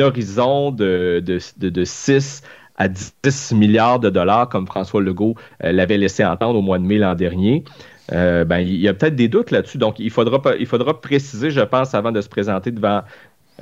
horizon 0.00 0.70
de, 0.70 1.22
de, 1.24 1.84
6 1.84 2.42
à 2.76 2.88
10 2.88 3.52
milliards 3.52 4.00
de 4.00 4.10
dollars, 4.10 4.48
comme 4.48 4.66
François 4.66 5.02
Legault 5.02 5.34
euh, 5.62 5.72
l'avait 5.72 5.98
laissé 5.98 6.24
entendre 6.24 6.58
au 6.58 6.62
mois 6.62 6.78
de 6.78 6.84
mai 6.84 6.98
l'an 6.98 7.14
dernier? 7.14 7.64
ben, 8.10 8.58
il 8.58 8.76
y 8.76 8.86
a 8.86 8.92
peut-être 8.92 9.16
des 9.16 9.28
doutes 9.28 9.50
là-dessus. 9.50 9.78
Donc, 9.78 9.98
il 9.98 10.10
faudra, 10.10 10.38
il 10.60 10.66
faudra 10.66 11.00
préciser, 11.00 11.50
je 11.50 11.62
pense, 11.62 11.94
avant 11.94 12.12
de 12.12 12.20
se 12.20 12.28
présenter 12.28 12.70
devant 12.70 13.00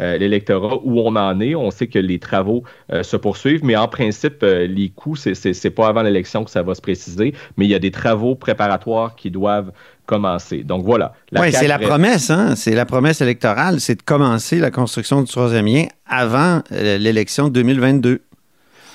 euh, 0.00 0.16
l'électorat 0.16 0.78
où 0.82 1.00
on 1.00 1.14
en 1.16 1.38
est. 1.40 1.54
On 1.54 1.70
sait 1.70 1.86
que 1.86 1.98
les 1.98 2.18
travaux 2.18 2.62
euh, 2.90 3.02
se 3.02 3.16
poursuivent, 3.16 3.62
mais 3.62 3.76
en 3.76 3.88
principe, 3.88 4.42
euh, 4.42 4.66
les 4.66 4.88
coûts, 4.88 5.16
c'est 5.16 5.34
n'est 5.44 5.70
pas 5.70 5.88
avant 5.88 6.02
l'élection 6.02 6.44
que 6.44 6.50
ça 6.50 6.62
va 6.62 6.74
se 6.74 6.80
préciser, 6.80 7.34
mais 7.58 7.66
il 7.66 7.70
y 7.70 7.74
a 7.74 7.78
des 7.78 7.90
travaux 7.90 8.34
préparatoires 8.34 9.14
qui 9.16 9.30
doivent 9.30 9.70
commencer. 10.06 10.62
Donc 10.62 10.84
voilà. 10.84 11.12
Oui, 11.32 11.52
c'est 11.52 11.68
la 11.68 11.78
promesse, 11.78 12.30
hein? 12.30 12.56
C'est 12.56 12.74
la 12.74 12.86
promesse 12.86 13.20
électorale, 13.20 13.80
c'est 13.80 13.96
de 13.96 14.02
commencer 14.02 14.58
la 14.58 14.70
construction 14.70 15.20
du 15.20 15.30
troisième 15.30 15.66
lien 15.66 15.84
avant 16.06 16.62
l'élection 16.70 17.48
2022. 17.48 18.22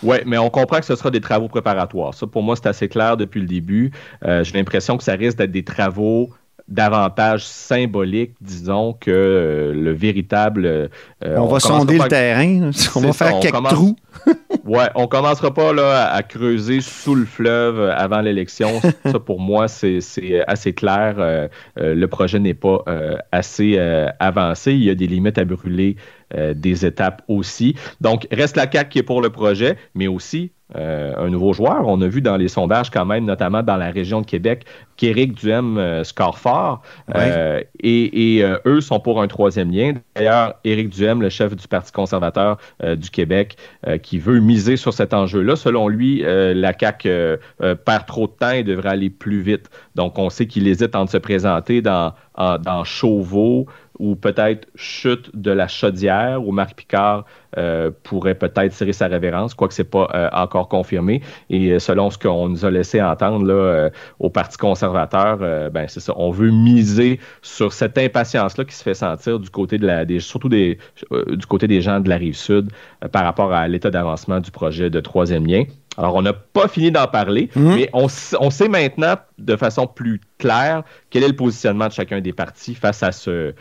Oui, 0.03 0.17
mais 0.25 0.37
on 0.37 0.49
comprend 0.49 0.79
que 0.79 0.85
ce 0.85 0.95
sera 0.95 1.11
des 1.11 1.21
travaux 1.21 1.47
préparatoires. 1.47 2.13
Ça, 2.13 2.27
pour 2.27 2.43
moi, 2.43 2.55
c'est 2.55 2.67
assez 2.67 2.87
clair 2.87 3.17
depuis 3.17 3.39
le 3.39 3.47
début. 3.47 3.91
J'ai 4.23 4.53
l'impression 4.53 4.97
que 4.97 5.03
ça 5.03 5.13
risque 5.13 5.37
d'être 5.37 5.51
des 5.51 5.63
travaux 5.63 6.29
davantage 6.67 7.45
symbolique, 7.45 8.33
disons, 8.41 8.93
que 8.93 9.11
euh, 9.11 9.73
le 9.73 9.91
véritable. 9.93 10.65
Euh, 10.65 10.87
on, 11.23 11.47
va 11.47 11.59
sonder 11.59 11.97
le 11.97 12.07
terrain, 12.07 12.71
on 12.95 12.99
va 13.01 13.13
faire 13.13 13.39
quelques 13.39 13.63
trous. 13.69 13.95
ouais, 14.65 14.89
on 14.95 15.07
commencera 15.07 15.53
pas 15.53 15.71
là, 15.71 16.11
à, 16.11 16.23
creuser 16.23 16.81
sous 16.81 17.15
le 17.15 17.25
fleuve 17.25 17.89
avant 17.95 18.21
l'élection. 18.21 18.81
Ça, 19.05 19.19
pour 19.19 19.39
moi, 19.39 19.67
c'est 19.67 19.99
assez 20.47 20.73
clair. 20.73 21.15
Euh, 21.17 21.47
le 21.77 22.05
projet 22.07 22.39
n'est 22.39 22.53
pas 22.53 22.83
assez 23.31 23.79
avancé. 24.19 24.73
Il 24.73 24.83
y 24.83 24.89
a 24.89 24.95
des 24.95 25.07
limites 25.07 25.37
à 25.37 25.45
brûler 25.45 25.95
des 26.33 26.85
étapes 26.85 27.21
aussi. 27.27 27.75
Donc, 28.01 28.27
reste 28.31 28.57
la 28.57 28.69
CAQ 28.69 28.89
qui 28.89 28.99
est 28.99 29.03
pour 29.03 29.21
le 29.21 29.29
projet, 29.29 29.77
mais 29.95 30.07
aussi 30.07 30.51
euh, 30.75 31.13
un 31.15 31.29
nouveau 31.29 31.53
joueur. 31.53 31.87
On 31.87 32.01
a 32.01 32.09
vu 32.09 32.21
dans 32.21 32.35
les 32.35 32.49
sondages 32.49 32.89
quand 32.89 33.05
même, 33.05 33.23
notamment 33.23 33.63
dans 33.63 33.77
la 33.77 33.89
région 33.89 34.19
de 34.19 34.25
Québec, 34.25 34.65
qu'Éric 34.97 35.33
Duhem 35.33 35.77
euh, 35.77 36.03
score 36.03 36.37
fort. 36.37 36.81
Euh, 37.15 37.63
et, 37.81 38.43
eux 38.65 38.81
sont 38.81 38.99
pour 38.99 39.21
un 39.21 39.27
troisième 39.27 39.71
lien. 39.71 39.93
D'ailleurs, 40.17 40.55
Éric 40.65 40.89
Duhem, 40.89 41.21
le 41.21 41.29
chef 41.29 41.55
du 41.55 41.69
Parti 41.69 41.93
conservateur 41.93 42.57
du 42.83 43.09
Québec, 43.09 43.55
qui 44.03 44.19
veut 44.19 44.39
miser 44.39 44.75
sur 44.75 44.93
cet 44.93 45.13
enjeu-là, 45.13 45.55
selon 45.55 45.87
lui, 45.87 46.23
la 46.23 46.73
CAQ 46.77 47.37
perd 47.85 48.05
trop 48.05 48.27
de 48.27 48.33
temps 48.33 48.51
et 48.51 48.63
devrait 48.63 48.89
aller 48.89 49.09
plus 49.09 49.41
vite. 49.41 49.69
Donc, 49.95 50.19
on 50.19 50.29
sait 50.29 50.47
qu'il 50.47 50.67
hésite 50.67 50.95
entre 50.95 51.11
se 51.11 51.17
présenter 51.17 51.81
dans, 51.81 52.13
dans 52.37 52.83
Chauveau, 52.83 53.67
ou 53.99 54.15
peut-être 54.15 54.67
chute 54.75 55.29
de 55.35 55.51
la 55.51 55.67
chaudière 55.67 56.45
où 56.45 56.51
Marc 56.51 56.75
Picard 56.75 57.25
euh, 57.57 57.91
pourrait 58.03 58.35
peut-être 58.35 58.73
tirer 58.73 58.93
sa 58.93 59.07
révérence, 59.07 59.53
quoique 59.53 59.73
ce 59.73 59.81
n'est 59.81 59.87
pas 59.87 60.09
euh, 60.13 60.29
encore 60.33 60.67
confirmé. 60.67 61.21
Et 61.49 61.71
euh, 61.71 61.79
selon 61.79 62.09
ce 62.11 62.17
qu'on 62.17 62.49
nous 62.49 62.65
a 62.65 62.71
laissé 62.71 63.01
entendre 63.01 63.45
là, 63.45 63.89
au 64.19 64.29
Parti 64.29 64.57
conservateur, 64.57 65.37
ben, 65.71 65.85
c'est 65.87 65.99
ça. 65.99 66.13
On 66.17 66.31
veut 66.31 66.51
miser 66.51 67.19
sur 67.41 67.73
cette 67.73 67.97
impatience-là 67.97 68.65
qui 68.65 68.75
se 68.75 68.83
fait 68.83 68.93
sentir 68.93 69.39
du 69.39 69.49
côté 69.49 69.77
de 69.77 69.87
la, 69.87 70.05
des, 70.05 70.19
surtout 70.19 70.49
des, 70.49 70.77
du 71.11 71.45
côté 71.45 71.67
des 71.67 71.81
gens 71.81 71.99
de 71.99 72.09
la 72.09 72.17
rive 72.17 72.35
sud 72.35 72.71
par 73.11 73.23
rapport 73.23 73.53
à 73.53 73.67
l'état 73.67 73.89
d'avancement 73.89 74.39
du 74.39 74.51
projet 74.51 74.89
de 74.89 74.99
troisième 74.99 75.45
lien. 75.47 75.63
Alors, 75.97 76.13
on 76.15 76.21
n'a 76.21 76.33
pas 76.33 76.67
fini 76.67 76.91
d'en 76.91 77.07
parler, 77.07 77.49
mhm. 77.55 77.75
mais 77.75 77.89
on, 77.93 78.07
on, 78.39 78.49
sait 78.51 78.69
maintenant 78.69 79.15
de 79.39 79.55
façon 79.55 79.87
plus 79.87 80.21
claire 80.37 80.83
quel 81.09 81.23
est 81.23 81.27
le 81.27 81.35
positionnement 81.35 81.87
de 81.87 81.93
chacun 81.93 82.21
des 82.21 82.33
partis 82.33 82.75
face 82.75 83.01
à 83.01 83.11
ce, 83.11 83.53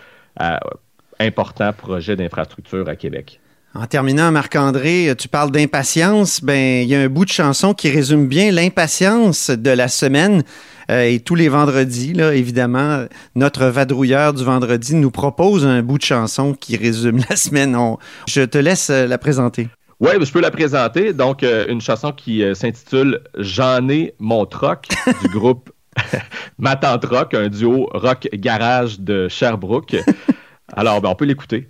important 1.18 1.72
projet 1.72 2.16
d'infrastructure 2.16 2.88
à 2.88 2.96
Québec. 2.96 3.40
En 3.74 3.86
terminant, 3.86 4.32
Marc-André, 4.32 5.12
tu 5.18 5.28
parles 5.28 5.50
d'impatience. 5.50 6.40
Ben, 6.42 6.82
il 6.82 6.88
y 6.88 6.94
a 6.94 7.00
un 7.00 7.08
bout 7.08 7.26
de 7.26 7.30
chanson 7.30 7.74
qui 7.74 7.90
résume 7.90 8.26
bien 8.26 8.50
l'impatience 8.50 9.50
de 9.50 9.70
la 9.70 9.88
semaine. 9.88 10.44
Euh, 10.90 11.02
et 11.02 11.20
tous 11.20 11.34
les 11.34 11.48
vendredis, 11.50 12.14
là, 12.14 12.34
évidemment, 12.34 13.04
notre 13.34 13.66
vadrouilleur 13.66 14.32
du 14.32 14.44
vendredi 14.44 14.94
nous 14.94 15.10
propose 15.10 15.66
un 15.66 15.82
bout 15.82 15.98
de 15.98 16.04
chanson 16.04 16.54
qui 16.54 16.76
résume 16.76 17.20
la 17.30 17.36
semaine. 17.36 17.76
On- 17.76 17.98
Je 18.26 18.42
te 18.42 18.56
laisse 18.56 18.88
euh, 18.88 19.06
la 19.06 19.18
présenter. 19.18 19.68
Oui, 20.00 20.10
je 20.22 20.30
peux 20.32 20.40
la 20.40 20.50
présenter. 20.50 21.12
Donc, 21.12 21.42
euh, 21.42 21.66
une 21.68 21.80
chanson 21.82 22.12
qui 22.12 22.42
euh, 22.42 22.54
s'intitule 22.54 23.20
J'en 23.36 23.86
ai 23.90 24.14
mon 24.18 24.46
troc 24.46 24.88
du 25.22 25.28
groupe 25.28 25.70
Ma 26.58 26.76
Tante 26.76 27.04
Rock, 27.04 27.34
un 27.34 27.48
duo 27.48 27.88
rock 27.92 28.28
garage 28.32 29.00
de 29.00 29.28
Sherbrooke. 29.28 29.96
Alors, 30.74 31.00
ben, 31.00 31.10
on 31.10 31.14
peut 31.14 31.24
l'écouter. 31.24 31.68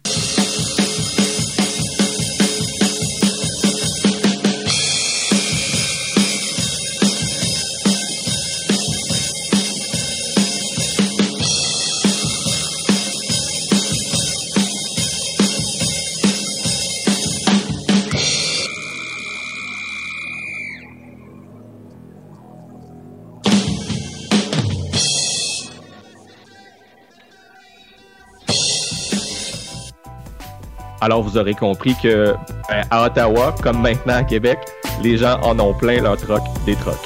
Alors, 31.06 31.22
vous 31.22 31.38
aurez 31.38 31.54
compris 31.54 31.94
que 32.02 32.34
ben, 32.68 32.84
à 32.90 33.04
Ottawa, 33.04 33.54
comme 33.62 33.80
maintenant 33.80 34.16
à 34.16 34.24
Québec, 34.24 34.58
les 35.04 35.16
gens 35.16 35.38
en 35.42 35.56
ont 35.60 35.72
plein 35.72 36.02
leur 36.02 36.16
troc 36.16 36.42
des 36.64 36.74
trocs. 36.74 36.96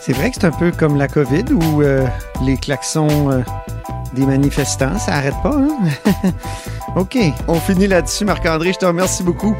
C'est 0.00 0.12
vrai 0.12 0.30
que 0.30 0.38
c'est 0.40 0.46
un 0.46 0.50
peu 0.50 0.72
comme 0.72 0.96
la 0.96 1.06
COVID 1.06 1.44
où 1.52 1.82
euh, 1.82 2.04
les 2.42 2.56
klaxons 2.56 3.30
euh, 3.30 3.42
des 4.12 4.26
manifestants, 4.26 4.98
ça 4.98 5.14
arrête 5.14 5.36
pas. 5.40 5.54
Hein? 5.54 6.32
OK, 6.96 7.16
on 7.46 7.60
finit 7.60 7.86
là-dessus, 7.86 8.24
Marc-André. 8.24 8.72
Je 8.72 8.78
te 8.78 8.86
remercie 8.86 9.22
beaucoup. 9.22 9.54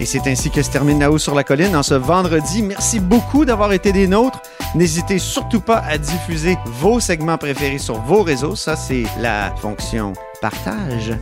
Et 0.00 0.06
c'est 0.06 0.26
ainsi 0.26 0.50
que 0.50 0.62
se 0.62 0.70
termine 0.70 0.98
La 0.98 1.10
Haut 1.10 1.18
sur 1.18 1.34
la 1.34 1.44
colline 1.44 1.76
en 1.76 1.82
ce 1.82 1.92
vendredi. 1.92 2.62
Merci 2.62 3.00
beaucoup 3.00 3.44
d'avoir 3.44 3.74
été 3.74 3.92
des 3.92 4.08
nôtres. 4.08 4.40
N'hésitez 4.74 5.18
surtout 5.18 5.60
pas 5.60 5.82
à 5.86 5.98
diffuser 5.98 6.56
vos 6.64 7.00
segments 7.00 7.36
préférés 7.36 7.76
sur 7.76 8.00
vos 8.00 8.22
réseaux. 8.22 8.56
Ça, 8.56 8.76
c'est 8.76 9.04
la 9.20 9.54
fonction 9.56 10.14
partage. 10.40 11.12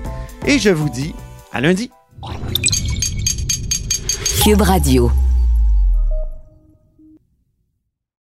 Et 0.47 0.61
je 0.61 0.71
vous 0.71 0.89
dis 0.89 1.17
à 1.53 1.61
lundi. 1.61 1.91
Cube 4.43 4.63
Radio. 4.63 5.11